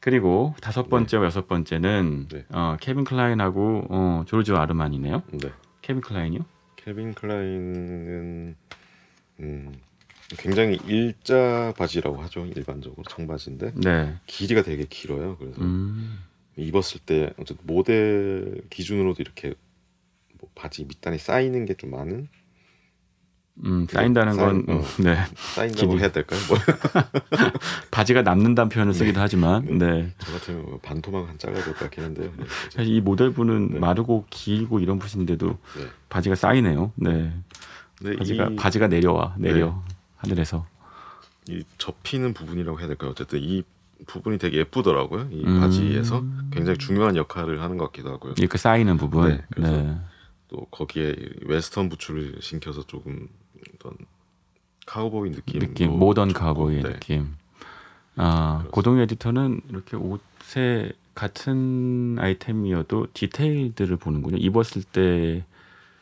그리고 0.00 0.54
다섯 0.62 0.88
번째와 0.88 1.26
여섯 1.26 1.46
번째는 1.46 2.28
네. 2.28 2.44
어, 2.50 2.76
캘빈 2.80 3.04
클라인하고 3.04 3.86
어, 3.90 4.24
조르지오 4.26 4.52
아르마니네요. 4.52 5.22
네. 5.32 5.52
캘빈 5.82 6.00
클라인이요? 6.00 6.40
캘빈 6.84 7.14
클라인은 7.14 8.56
음, 9.40 9.74
굉장히 10.38 10.78
일자 10.86 11.72
바지라고 11.76 12.18
하죠 12.22 12.46
일반적으로 12.46 13.02
청바지인데 13.08 13.72
네. 13.76 14.14
길이가 14.26 14.62
되게 14.62 14.84
길어요. 14.88 15.36
그래서 15.38 15.60
음. 15.60 16.18
입었을 16.56 17.00
때 17.04 17.32
모델 17.62 18.62
기준으로도 18.70 19.22
이렇게 19.22 19.54
뭐 20.38 20.50
바지 20.54 20.84
밑단이 20.84 21.18
쌓이는 21.18 21.64
게 21.66 21.74
좀 21.74 21.90
많은 21.90 22.28
음, 23.64 23.86
쌓인다는 23.90 24.36
건 24.36 24.64
쌓인- 24.66 24.78
어. 24.78 24.84
네. 25.02 25.16
쌓인다고. 25.36 25.98
해야 25.98 26.10
될까요? 26.10 26.40
뭐, 26.48 26.56
바지가 27.90 28.22
남는다는 28.22 28.68
표현을 28.70 28.94
쓰기도 28.94 29.20
하지만 29.20 29.78
네. 29.78 30.12
저 30.18 30.32
같으면 30.32 30.62
뭐 30.62 30.78
반토막 30.82 31.28
한것 31.28 31.76
같긴 31.76 32.04
한데요. 32.04 32.32
네. 32.36 32.44
사실 32.70 32.94
이 32.94 33.00
모델분은 33.00 33.70
네. 33.74 33.78
마르고 33.78 34.26
길고 34.30 34.80
이런 34.80 34.98
붓인데도 34.98 35.48
네. 35.76 35.86
바지가 36.08 36.34
쌓이네요. 36.36 36.92
네. 36.96 37.32
근데 37.98 38.16
바지가 38.16 38.44
이, 38.46 38.56
바지가 38.56 38.86
내려와 38.88 39.34
내려 39.38 39.82
하늘에서. 40.16 40.66
이 41.48 41.62
접히는 41.78 42.32
부분이라고 42.32 42.78
해야 42.80 42.86
될까요? 42.88 43.10
어쨌든 43.10 43.40
이 43.42 43.62
부분이 44.06 44.38
되게 44.38 44.58
예쁘더라고요. 44.58 45.28
이 45.30 45.44
음. 45.44 45.60
바지에서 45.60 46.24
굉장히 46.50 46.78
중요한 46.78 47.16
역할을 47.16 47.60
하는 47.60 47.76
것 47.76 47.86
같기도 47.86 48.10
하고요. 48.10 48.34
이렇게 48.38 48.56
쌓이는 48.56 48.96
부분. 48.96 49.28
네, 49.28 49.42
그래서 49.50 49.72
네. 49.76 49.96
또 50.48 50.64
거기에 50.70 51.14
웨스턴 51.44 51.88
부츠를 51.90 52.36
신겨서 52.40 52.84
조금 52.86 53.28
어떤 53.74 53.96
카우보이 54.86 55.32
느낌, 55.32 55.60
느낌 55.60 55.98
모던 55.98 56.32
카우보이의 56.32 56.82
네. 56.82 56.92
느낌. 56.92 57.34
아 58.16 58.66
고동 58.70 58.98
에디터는 58.98 59.62
이렇게 59.68 59.96
옷에 59.96 60.92
같은 61.14 62.16
아이템이어도 62.18 63.08
디테일들을 63.14 63.96
보는군요. 63.96 64.36
입었을 64.38 64.82
때 64.82 65.44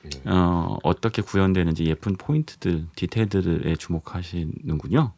네. 0.03 0.31
어, 0.31 0.79
어떻게 0.83 1.23
구현되는지 1.23 1.85
예쁜 1.87 2.17
포인트들, 2.17 2.87
디테일들에 2.95 3.75
주목하시는군요. 3.77 5.13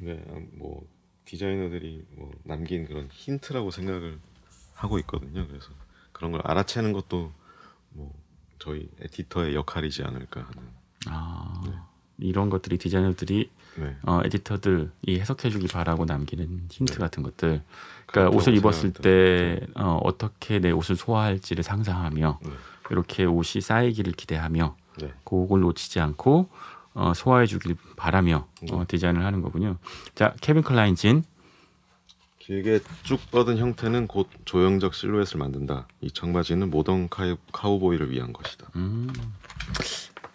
네, 0.00 0.24
아, 0.30 0.40
뭐 0.52 0.86
디자이너들이 1.24 2.04
뭐 2.16 2.30
남긴 2.44 2.86
그런 2.86 3.08
힌트라고 3.10 3.70
생각을 3.70 4.18
하고 4.74 4.98
있거든요. 5.00 5.46
그래서 5.46 5.68
그런 6.12 6.32
걸 6.32 6.40
알아채는 6.44 6.92
것도 6.92 7.32
뭐 7.90 8.14
저희 8.58 8.88
에디터의 9.00 9.54
역할이지 9.54 10.02
않을까 10.02 10.42
하는. 10.42 10.75
아, 11.08 11.62
네. 11.66 11.72
이런 12.18 12.50
것들이 12.50 12.78
디자이너들이 12.78 13.50
네. 13.76 13.96
어, 14.02 14.20
에디터들이 14.24 15.20
해석해주기 15.20 15.68
바라고 15.68 16.04
남기는 16.04 16.68
힌트 16.70 16.92
네. 16.94 16.98
같은 16.98 17.22
것들. 17.22 17.62
그러니까 18.06 18.36
옷을 18.36 18.56
입었을. 18.56 18.92
때 18.92 19.60
어, 19.74 20.00
어떻게 20.02 20.58
내 20.58 20.70
옷을 20.70 20.96
소화할지를 20.96 21.62
상상하며 21.62 22.38
네. 22.42 22.50
이렇게 22.90 23.24
옷이 23.24 23.60
쌓이기를 23.60 24.12
기대하며 24.12 24.76
네. 25.00 25.12
그걸 25.24 25.60
놓치지 25.60 26.00
않고 26.00 26.48
어, 26.94 27.12
소화해주길 27.14 27.76
바라며 27.96 28.46
어, 28.72 28.78
네. 28.78 28.84
디자인을 28.88 29.24
하는 29.24 29.42
거군요. 29.42 29.76
자, 30.14 30.34
캘빈 30.40 30.62
클라인 30.62 30.94
진. 30.94 31.24
길게 32.38 32.78
쭉 33.02 33.20
뻗은 33.32 33.58
형태는 33.58 34.06
곧 34.06 34.28
조형적 34.44 34.94
실루엣을 34.94 35.38
만든다. 35.38 35.88
이 36.00 36.10
청바지는 36.12 36.70
모던 36.70 37.08
카이, 37.08 37.36
카우보이를 37.52 38.12
위한 38.12 38.32
것이다. 38.32 38.68
음, 38.76 39.12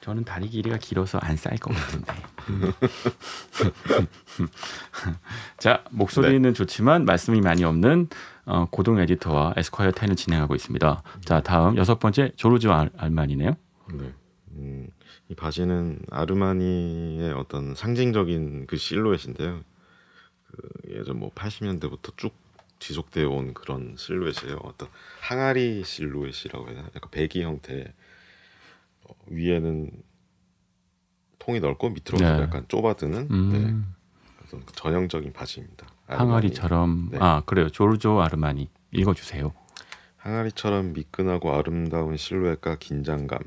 저는 0.01 0.23
다리 0.23 0.49
길이가 0.49 0.77
길어서 0.77 1.19
안 1.19 1.37
쌓일 1.37 1.59
것 1.59 1.73
같은데. 1.75 2.13
자, 5.59 5.83
목소리는 5.91 6.41
네. 6.41 6.53
좋지만 6.53 7.05
말씀이 7.05 7.39
많이 7.39 7.63
없는 7.63 8.09
어, 8.45 8.65
고동 8.71 8.99
에디터와 8.99 9.53
에스콰이어 9.57 9.91
10을 9.91 10.17
진행하고 10.17 10.55
있습니다. 10.55 11.03
자, 11.23 11.41
다음 11.41 11.77
여섯 11.77 11.99
번째 11.99 12.31
조르지 12.35 12.67
알, 12.67 12.89
알만이네요. 12.97 13.55
네. 13.93 14.13
음, 14.53 14.89
이 15.29 15.35
바지는 15.35 15.99
아르마니의 16.09 17.33
어떤 17.33 17.75
상징적인 17.75 18.65
그 18.65 18.77
실루엣인데요. 18.77 19.61
그 20.47 20.69
예전 20.89 21.19
뭐 21.19 21.29
80년대부터 21.35 22.17
쭉 22.17 22.33
지속되어 22.79 23.29
온 23.29 23.53
그런 23.53 23.93
실루엣이에요. 23.95 24.57
어떤 24.63 24.89
항아리 25.19 25.83
실루엣이라고 25.83 26.65
해야 26.65 26.75
되나? 26.77 26.87
약간 26.95 27.11
배기 27.11 27.43
형태. 27.43 27.81
어, 27.83 28.00
위에는 29.27 29.91
통이 31.39 31.59
넓고 31.59 31.89
밑으로 31.89 32.17
네. 32.19 32.41
약간 32.43 32.65
좁아드는 32.67 33.27
네, 33.27 33.33
음, 33.33 33.95
어떤 34.45 34.63
전형적인 34.75 35.33
바지입니다. 35.33 35.87
아르마니. 36.07 36.29
항아리처럼 36.29 37.09
네. 37.11 37.17
아 37.19 37.41
그래요. 37.45 37.69
조르조 37.69 38.21
아르마니 38.21 38.69
읽어주세요. 38.91 39.53
항아리처럼 40.17 40.93
미끈하고 40.93 41.53
아름다운 41.55 42.15
실루엣과 42.17 42.75
긴장감. 42.77 43.39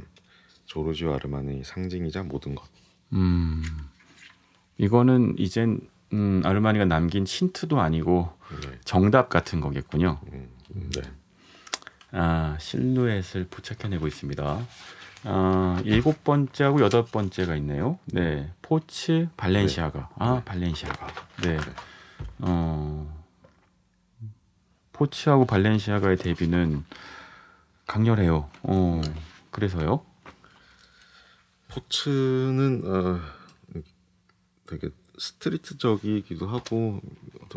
조르지오 0.67 1.13
아르마니의 1.15 1.63
상징이자 1.65 2.23
모든 2.25 2.55
것. 2.55 2.69
음, 3.13 3.63
이거는 4.79 5.35
이젠 5.39 5.79
음, 6.13 6.43
아르마니가 6.45 6.87
남긴 6.87 7.25
힌트도 7.27 7.81
아니고 7.81 8.33
네. 8.63 8.79
정답 8.85 9.29
같은 9.29 9.61
거겠군요. 9.61 10.21
음, 10.33 10.49
네. 10.95 11.03
아, 12.13 12.57
실루엣을 12.61 13.47
포착해내고 13.51 14.07
있습니다. 14.07 14.67
아, 15.25 15.81
일곱 15.85 16.23
번째하고 16.25 16.81
여덟 16.81 17.05
번째가 17.05 17.57
있네요. 17.57 17.99
네, 18.07 18.53
포츠 18.63 19.29
발렌시아가. 19.37 20.11
아, 20.17 20.43
발렌시아가. 20.45 21.07
네. 21.43 21.59
어, 22.39 23.25
포츠하고 24.93 25.47
발렌시아가의 25.47 26.17
데뷔는 26.19 26.85
강렬해요. 27.87 28.49
어, 28.63 29.01
그래서요. 29.51 30.05
포츠는 31.69 32.83
어, 32.85 33.21
되게 34.67 34.91
스트리트적이기도 35.19 36.47
하고 36.47 37.01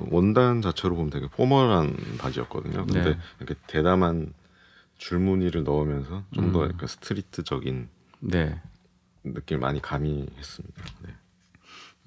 원단 0.10 0.62
자체로 0.62 0.96
보면 0.96 1.10
되게 1.10 1.28
포멀한 1.28 1.96
바지였거든요. 2.20 2.86
근데 2.86 3.04
네. 3.04 3.20
이렇게 3.40 3.56
대담한 3.68 4.34
줄무늬를 4.98 5.64
넣으면서 5.64 6.24
좀더 6.34 6.64
음. 6.64 6.70
약간 6.70 6.88
스트리트적인 6.88 7.90
네. 8.20 8.62
느낌을 9.24 9.60
많이 9.60 9.82
가미했습니다. 9.82 10.84
네. 11.04 11.14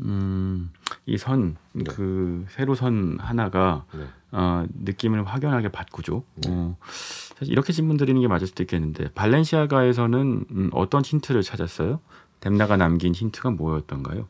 음, 0.02 0.72
이 1.06 1.18
선, 1.18 1.56
네. 1.72 1.84
그 1.84 2.46
세로 2.48 2.74
선 2.74 3.18
하나가 3.20 3.84
네. 3.92 4.06
어, 4.32 4.64
느낌을 4.72 5.24
확연하게 5.24 5.68
바꾸죠. 5.68 6.24
어, 6.46 6.76
사실 6.80 7.52
이렇게 7.52 7.72
질문 7.72 7.96
드리는 7.96 8.20
게 8.20 8.28
맞을 8.28 8.46
수도 8.46 8.62
있겠는데 8.62 9.12
발렌시아가에서는 9.12 10.44
음, 10.50 10.70
어떤 10.72 11.02
힌트를 11.02 11.42
찾았어요? 11.42 12.00
dem나가 12.40 12.76
남긴 12.76 13.14
힌트가 13.14 13.50
뭐였던가요? 13.50 14.26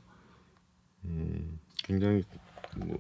음, 1.05 1.59
굉장히 1.85 2.25
뭐 2.77 2.99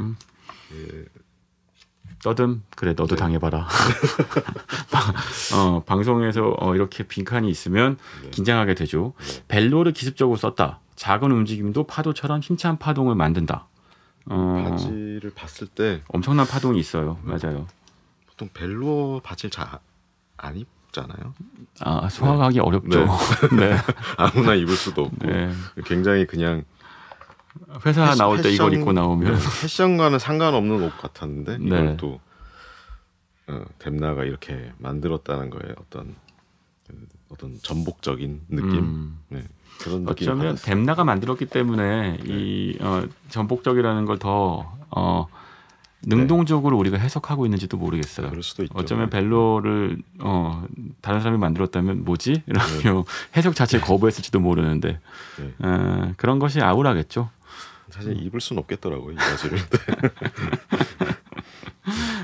예, 0.00 1.04
떠듬 2.22 2.62
그래 2.76 2.94
너도 2.96 3.14
네. 3.14 3.20
당해봐라. 3.20 3.68
어, 5.54 5.82
방송에서 5.84 6.54
어, 6.58 6.74
이렇게 6.74 7.04
빈칸이 7.04 7.48
있으면 7.48 7.96
네. 8.22 8.30
긴장하게 8.30 8.74
되죠. 8.74 9.14
네. 9.18 9.44
벨로를 9.48 9.92
기습적으로 9.92 10.36
썼다. 10.36 10.80
작은 10.96 11.30
움직임도 11.30 11.84
파도처럼 11.84 12.40
힘찬 12.40 12.78
파동을 12.78 13.14
만든다. 13.14 13.68
어, 14.26 14.68
바지를 14.68 15.32
봤을 15.34 15.68
때 15.68 16.02
엄청난 16.08 16.46
파동이 16.46 16.78
있어요. 16.78 17.18
맞아요. 17.22 17.66
보통 18.26 18.48
벨로 18.52 19.20
바지를 19.24 19.50
잘 19.50 19.78
안 20.38 20.56
입잖아요. 20.56 21.34
아, 21.80 22.08
소화하기 22.08 22.60
어렵죠. 22.60 23.04
네. 23.58 23.76
아무나 24.16 24.54
입을 24.54 24.74
수도 24.74 25.02
없고 25.02 25.26
네. 25.26 25.52
굉장히 25.84 26.26
그냥 26.26 26.64
회사 27.86 28.02
패션- 28.02 28.18
나올 28.18 28.40
때 28.42 28.50
이걸 28.50 28.72
입고 28.74 28.92
나오면 28.92 29.32
네, 29.34 29.38
패션과는 29.62 30.18
상관없는 30.18 30.82
옷 30.82 30.96
같았는데 30.98 31.58
네. 31.58 31.64
이걸 31.66 31.96
또 31.96 32.20
어, 33.48 33.64
dem나가 33.78 34.24
이렇게 34.24 34.72
만들었다는 34.78 35.50
거에 35.50 35.74
어떤 35.80 36.14
그 36.86 37.06
어떤 37.30 37.58
전복적인 37.62 38.42
느낌 38.48 38.78
음, 38.78 39.18
네, 39.28 39.42
그런 39.80 40.04
느낌 40.04 40.28
어쩌면 40.28 40.56
뎀나가 40.56 41.04
만들었기 41.04 41.46
때문에 41.46 42.18
이 42.24 42.76
어, 42.80 43.04
전복적이라는 43.30 44.04
걸더 44.04 44.76
어, 44.90 45.26
능동적으로 46.02 46.78
우리가 46.78 46.96
해석하고 46.96 47.44
있는지도 47.46 47.76
모르겠어요. 47.76 48.30
그럴 48.30 48.42
수도 48.42 48.62
있죠. 48.62 48.72
어쩌면 48.78 49.10
벨로를 49.10 49.98
어, 50.20 50.64
다른 51.00 51.20
사람이 51.20 51.38
만들었다면 51.38 52.04
뭐지? 52.04 52.44
이러며 52.46 53.04
해석 53.36 53.54
자체를 53.56 53.84
거부했을지도 53.84 54.38
모르는데 54.38 55.00
네. 55.38 55.54
어, 55.66 56.12
그런 56.16 56.38
것이 56.38 56.60
아우라겠죠. 56.60 57.30
사실 57.90 58.20
입을 58.22 58.40
수는 58.40 58.60
없겠더라고요 58.60 59.12
이 59.12 59.16
바지를. 59.16 59.58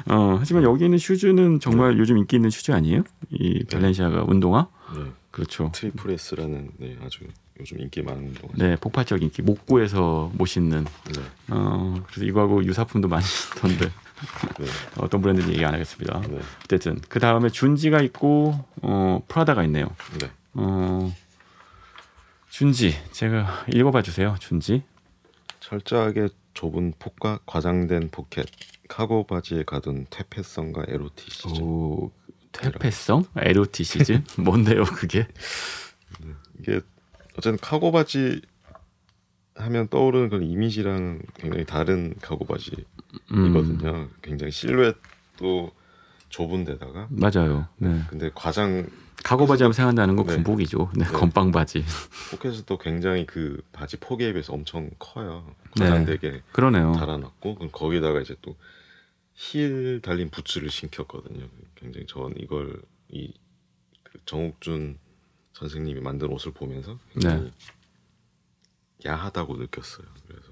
네. 0.07 0.13
어, 0.13 0.37
하지만 0.39 0.63
여기 0.63 0.85
있는 0.85 0.99
슈즈는 0.99 1.61
정말 1.61 1.99
요즘 1.99 2.19
인기 2.19 2.37
있는 2.37 2.51
슈즈 2.51 2.73
아니에요? 2.73 3.03
이 3.31 3.65
발렌시아가 3.65 4.25
운동화? 4.27 4.69
네. 4.95 5.05
그렇죠. 5.31 5.73
Triple 5.75 6.13
S라는 6.13 6.71
네, 6.77 6.97
아주 7.05 7.25
요즘 7.59 7.81
인기 7.81 8.03
많은 8.03 8.27
운동화. 8.27 8.53
네, 8.57 8.77
폭발적 8.77 9.23
인기. 9.23 9.43
못 9.43 9.67
구해서 9.67 10.31
못 10.35 10.47
신는. 10.47 10.85
네. 10.85 11.23
어, 11.49 11.95
그래서 12.07 12.25
이거하고 12.25 12.65
유사품도 12.65 13.09
많이 13.09 13.25
있던데 13.57 13.87
네. 14.59 14.67
어떤 14.99 15.23
브랜드는 15.23 15.53
얘기 15.53 15.65
안 15.65 15.75
하겠습니다. 15.75 16.21
네. 16.29 16.41
어쨌든 16.65 17.01
그 17.09 17.19
다음에 17.19 17.49
준지가 17.49 18.03
있고 18.03 18.65
어, 18.83 19.23
프라다가 19.27 19.65
있네요. 19.65 19.89
네. 20.21 20.31
어, 20.53 21.13
준지 22.51 22.95
제가 23.11 23.65
읽어봐 23.73 24.03
주세요. 24.03 24.37
준지. 24.39 24.83
철저하게 25.65 26.29
좁은 26.53 26.93
폭과 26.99 27.41
과장된 27.47 28.11
포켓, 28.11 28.47
카고 28.87 29.27
바지에 29.27 29.65
가둔 29.65 30.07
퇴폐성과 30.11 30.85
에로티시즘. 30.89 31.63
오, 31.63 32.13
퇴폐성? 32.53 33.25
에로티시즘? 33.35 34.25
뭔데요, 34.45 34.85
그게? 34.85 35.27
이게 36.61 36.81
어쨌든 37.39 37.57
카고 37.57 37.93
바지 37.93 38.43
하면 39.55 39.89
떠오르는 39.89 40.29
그런 40.29 40.43
이미지랑 40.43 41.23
굉장히 41.35 41.65
다른 41.65 42.15
카고 42.21 42.45
바지이거든요. 42.45 43.91
음, 43.91 44.11
굉장히 44.21 44.53
실루엣도 44.53 45.73
좁은 46.35 46.65
데다가 46.65 47.09
맞아요. 47.11 47.69
네. 47.77 48.03
근데 48.09 48.31
과장 48.35 48.89
카고 49.23 49.47
바지 49.47 49.63
하면 49.63 49.73
생각나는 49.73 50.17
건 50.17 50.27
네. 50.27 50.35
군복이죠. 50.35 50.91
네, 50.97 51.05
네. 51.05 51.11
건빵 51.13 51.53
바지. 51.53 51.85
포켓도 52.31 52.79
굉장히 52.79 53.25
그 53.25 53.63
바지 53.73 53.97
폭에 53.99 54.33
비해서 54.33 54.53
엄청 54.53 54.91
커요. 54.99 55.55
네. 55.77 55.85
과장 55.85 56.05
되게 56.05 56.43
그러네요. 56.53 56.93
달아놨고 56.93 57.55
그럼 57.55 57.71
거기다가 57.73 58.21
이제 58.21 58.35
또 58.43 58.57
힐 59.35 60.01
달린 60.01 60.31
부츠를 60.31 60.71
신켰거든요. 60.71 61.49
굉장히 61.75 62.07
전 62.07 62.33
이걸 62.39 62.81
이그 63.09 64.21
정욱준 64.27 64.99
선생님이 65.53 66.01
만든 66.01 66.29
옷을 66.31 66.53
보면서 66.53 66.99
굉장히 67.13 67.45
네. 67.45 67.51
야하다고 69.07 69.57
느꼈어요. 69.57 70.07
그래서 70.27 70.49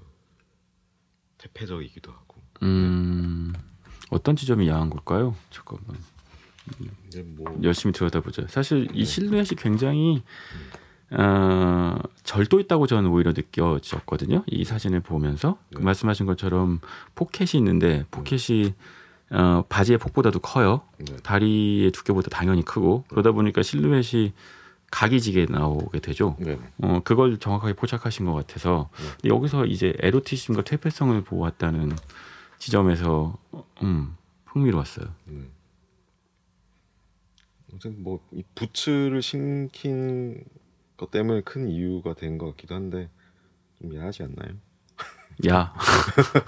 태폐적이기도 1.37 2.11
하고. 2.11 2.41
음, 2.61 3.53
어떤 4.13 4.35
지점이 4.35 4.67
야한 4.67 4.89
걸까요? 4.89 5.35
잠깐만. 5.49 5.97
뭐 7.35 7.59
열심히 7.63 7.91
들여다보자. 7.93 8.43
사실 8.47 8.87
이 8.93 8.99
네. 8.99 9.03
실루엣이 9.05 9.49
굉장히 9.57 10.23
어, 11.11 11.95
절도 12.23 12.59
있다고 12.59 12.87
저는 12.87 13.09
오히려 13.09 13.33
느껴졌거든요. 13.35 14.43
이 14.47 14.63
사진을 14.63 15.01
보면서 15.01 15.57
그 15.73 15.79
네. 15.79 15.83
말씀하신 15.83 16.25
것처럼 16.25 16.79
포켓이 17.15 17.51
있는데 17.55 18.05
포켓이 18.11 18.73
어, 19.31 19.63
바지의 19.67 19.97
폭보다도 19.97 20.39
커요. 20.39 20.81
네. 20.97 21.15
다리의 21.23 21.91
두께보다 21.91 22.29
당연히 22.29 22.63
크고 22.63 23.03
그러다 23.09 23.31
보니까 23.31 23.61
실루엣이 23.61 24.33
각이 24.89 25.19
지게 25.21 25.47
나오게 25.49 25.99
되죠. 25.99 26.35
네. 26.39 26.59
어, 26.81 27.01
그걸 27.03 27.37
정확하게 27.37 27.73
포착하신 27.73 28.25
것 28.25 28.33
같아서 28.33 28.89
여기서 29.25 29.65
이제 29.65 29.93
에로티즘과 29.99 30.63
퇴폐성을 30.63 31.19
보았다는 31.23 31.93
지점에서 32.67 33.37
어, 33.51 33.65
음, 33.83 34.15
흥미로웠어요. 34.45 35.07
네. 35.25 35.49
어쨌든 37.75 38.01
뭐이 38.03 38.43
부츠를 38.55 39.21
신긴 39.21 40.45
것 40.95 41.11
때문에 41.11 41.41
큰 41.41 41.67
이유가 41.67 42.13
된 42.13 42.37
것 42.37 42.45
같기도 42.51 42.75
한데 42.75 43.09
좀 43.81 43.93
야하지 43.93 44.23
않나요? 44.23 44.55
야, 45.49 45.73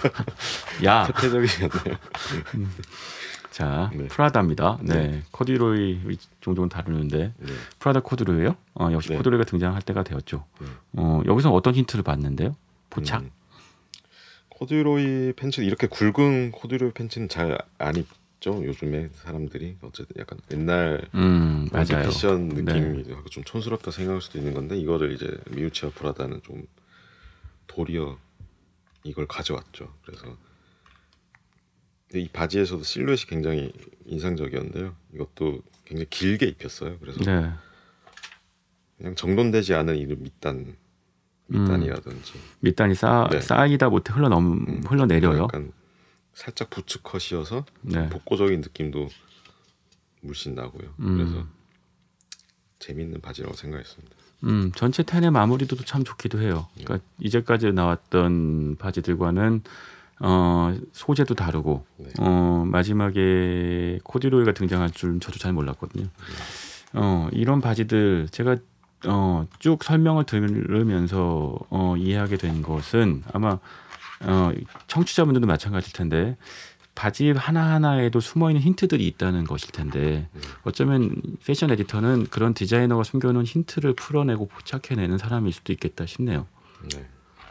야, 0.86 1.06
태폐적이지 1.08 1.66
않나요? 1.66 1.98
자 3.52 3.90
네. 3.94 4.08
프라다입니다. 4.08 4.78
네, 4.84 5.08
네. 5.08 5.24
코듀로이 5.32 6.18
종종 6.40 6.70
다루는데 6.70 7.34
네. 7.38 7.54
프라다 7.80 8.00
코듀로이요? 8.02 8.56
어, 8.76 8.90
역시 8.94 9.10
네. 9.10 9.18
코듀로이가 9.18 9.44
등장할 9.46 9.82
때가 9.82 10.04
되었죠. 10.04 10.46
네. 10.62 10.68
어, 10.94 11.22
여기서 11.26 11.52
어떤 11.52 11.74
힌트를 11.76 12.04
봤는데요? 12.04 12.56
포착. 12.90 13.22
음. 13.24 13.32
코듀로이 14.60 15.34
팬츠 15.34 15.62
이렇게 15.62 15.88
굵은 15.88 16.52
코듀로이 16.52 16.92
팬츠는 16.92 17.28
잘 17.28 17.58
안 17.78 17.96
입죠 17.98 18.64
요즘에 18.64 19.10
사람들이 19.14 19.78
어쨌든 19.82 20.16
약간 20.18 20.40
옛날 20.52 21.06
음, 21.14 21.68
맞아요. 21.74 22.06
패션 22.06 22.48
네. 22.50 22.62
느낌이 22.62 23.12
하고 23.14 23.28
좀 23.30 23.44
촌스럽다 23.44 23.92
생각할 23.92 24.22
수도 24.22 24.38
있는 24.38 24.54
건데 24.54 24.78
이거를 24.78 25.12
이제 25.12 25.30
미우치와 25.52 25.92
프라다는 25.94 26.42
좀 26.44 26.66
도리어 27.68 28.18
이걸 29.04 29.28
가져왔죠. 29.28 29.94
그래서 30.06 30.38
이 32.14 32.30
바지에서도 32.30 32.82
실루엣이 32.84 33.26
굉장히 33.28 33.74
인상적이었는데요. 34.06 34.96
이것도 35.14 35.62
굉장히 35.84 36.10
길게 36.10 36.46
입혔어요. 36.46 36.98
그래서 37.00 37.20
네. 37.26 37.52
그냥 38.98 39.16
정돈되지 39.16 39.74
않은 39.74 39.98
이 39.98 40.06
밑단 40.06 40.78
밑단이라든지 41.48 42.34
밑단이 42.62 42.96
쌓, 42.96 43.28
네. 43.32 43.42
쌓이다 43.42 43.90
못해 43.90 44.14
흘러넘 44.14 44.66
음, 44.68 44.84
흘러내려요. 44.86 45.44
약간 45.44 45.72
살짝 46.34 46.70
부츠 46.70 47.02
컷이어서 47.02 47.66
네. 47.82 48.10
복고적인 48.10 48.62
느낌도 48.62 49.10
물씬 50.22 50.56
나고요. 50.56 50.94
음. 51.00 51.18
그래서 51.18 51.46
재밌는 52.80 53.22
바지라고 53.22 53.56
생각했습니다. 53.56 54.16
음, 54.44 54.72
전체 54.76 55.04
텐의 55.04 55.32
마무리도 55.32 55.76
참 55.86 56.04
좋기도 56.04 56.42
해요. 56.42 56.68
네. 56.76 56.84
그러니까 56.84 57.08
이제까지 57.20 57.72
나왔던 57.72 58.76
바지들과는 58.78 59.62
어, 60.20 60.76
소재도 60.94 61.36
다르고 61.36 61.86
네. 61.98 62.10
어, 62.20 62.64
마지막에 62.68 64.00
코디로이가 64.04 64.54
등장할 64.54 64.92
줄 64.92 65.20
저도 65.20 65.40
잘 65.40 65.54
몰랐거든요. 65.54 66.08
어, 66.94 67.28
이런 67.34 67.60
바지들 67.62 68.28
제가 68.32 68.58
어, 69.08 69.48
쭉 69.60 69.84
설명을 69.84 70.26
들으면서 70.26 71.58
어, 71.70 71.96
이해하게 71.98 72.38
된 72.38 72.62
것은 72.62 73.24
아마 73.34 73.60
어, 74.22 74.52
청취자분들도 74.88 75.48
마찬가지일 75.48 75.94
텐데 75.94 76.38
바지 76.96 77.32
하나하나에도 77.32 78.22
숨어 78.22 78.50
있는 78.50 78.62
힌트들이 78.62 79.06
있다는 79.08 79.44
것일 79.44 79.72
텐데 79.72 80.30
음. 80.34 80.42
어쩌면 80.64 81.22
패션 81.46 81.70
에디터는 81.72 82.28
그런 82.28 82.54
디자이너가 82.54 83.04
숨겨놓은 83.04 83.46
힌트를 83.46 83.94
풀어내고 83.96 84.48
포착해내는 84.48 85.18
사람일 85.18 85.52
수도 85.52 85.74
있겠다 85.74 86.06
싶네요. 86.06 86.48
네. 86.94 87.06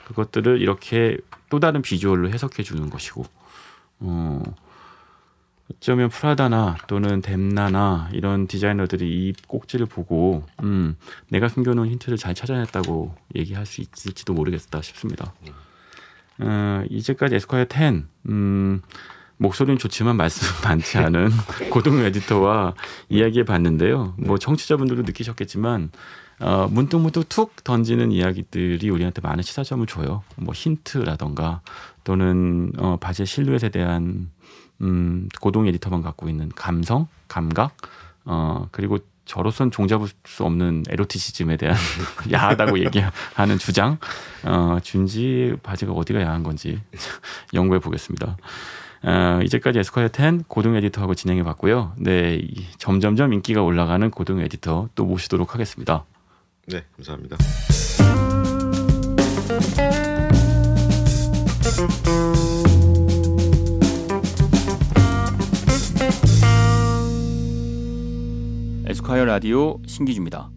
그것들을 0.07 0.61
이렇게 0.61 1.19
또 1.51 1.61
다른 1.61 1.83
비주얼로 1.83 2.31
해석해 2.31 2.63
주는 2.63 2.89
것이고 2.89 3.25
어, 4.01 4.43
어쩌면 5.71 6.11
프라다나 6.11 6.77
또는 6.87 7.23
뎀나나 7.23 8.11
이런 8.13 8.47
디자이너들이 8.47 9.09
이 9.09 9.33
꼭지를 9.47 9.87
보고 9.87 10.45
음, 10.63 10.97
내가 11.29 11.49
숨겨놓은 11.49 11.89
힌트를 11.89 12.19
잘 12.19 12.35
찾아냈다고 12.35 13.15
얘기할 13.35 13.65
수 13.65 13.81
있을지도 13.81 14.35
모르겠다 14.35 14.83
싶습니다. 14.83 15.33
어, 16.39 16.85
이제까지 16.91 17.37
에스콰이어 17.37 17.67
10 17.73 18.05
음, 18.29 18.83
목소리는 19.37 19.79
좋지만 19.79 20.17
말씀 20.17 20.47
많지 20.69 20.99
않은 20.99 21.31
고동 21.71 21.99
에디터와 21.99 22.75
이야기해 23.09 23.45
봤는데요. 23.45 24.15
뭐 24.19 24.39
청취자분들도 24.39 25.03
느끼셨겠지만 25.03 25.91
어, 26.41 26.69
문득문득 26.71 27.29
툭 27.29 27.63
던지는 27.65 28.13
이야기들이 28.13 28.91
우리한테 28.91 29.21
많은 29.23 29.43
시사점을 29.43 29.87
줘요. 29.87 30.23
뭐 30.37 30.53
힌트라던가 30.55 31.61
또는 32.05 32.73
어, 32.79 32.97
바지의 33.01 33.27
실루엣에 33.27 33.69
대한 33.71 34.31
음, 34.81 35.29
고동 35.41 35.67
에디터만 35.67 36.03
갖고 36.03 36.29
있는 36.29 36.51
감성, 36.55 37.07
감각, 37.29 37.77
어, 38.25 38.69
그리고 38.73 38.99
저로선 39.25 39.71
종잡을 39.71 40.09
수 40.27 40.45
없는 40.45 40.83
에로티시즘에 40.91 41.57
대한 41.57 41.77
야하다고 42.31 42.79
얘기하는 42.81 43.59
주장, 43.59 43.97
어, 44.45 44.79
준지 44.83 45.55
바지가 45.63 45.93
어디가 45.93 46.21
야한 46.21 46.43
건지 46.43 46.81
연구해 47.55 47.81
보겠습니다. 47.81 48.37
어, 49.05 49.41
이제까지 49.45 49.79
에스콰이어 49.79 50.09
10 50.15 50.49
고등 50.49 50.75
에디터하고 50.77 51.15
진행해 51.15 51.43
봤고요. 51.43 51.93
네, 51.97 52.37
이- 52.43 52.67
점점점 52.79 53.33
인기가 53.33 53.63
올라가는 53.63 54.11
고등 54.11 54.41
에디터 54.41 54.89
또 54.95 55.05
모시도록 55.07 55.55
하겠습니다. 55.55 56.05
네, 56.67 56.83
감사합니다. 56.97 57.37
에스콰이어 68.87 69.25
라디오 69.25 69.79
신기주입니다. 69.87 70.51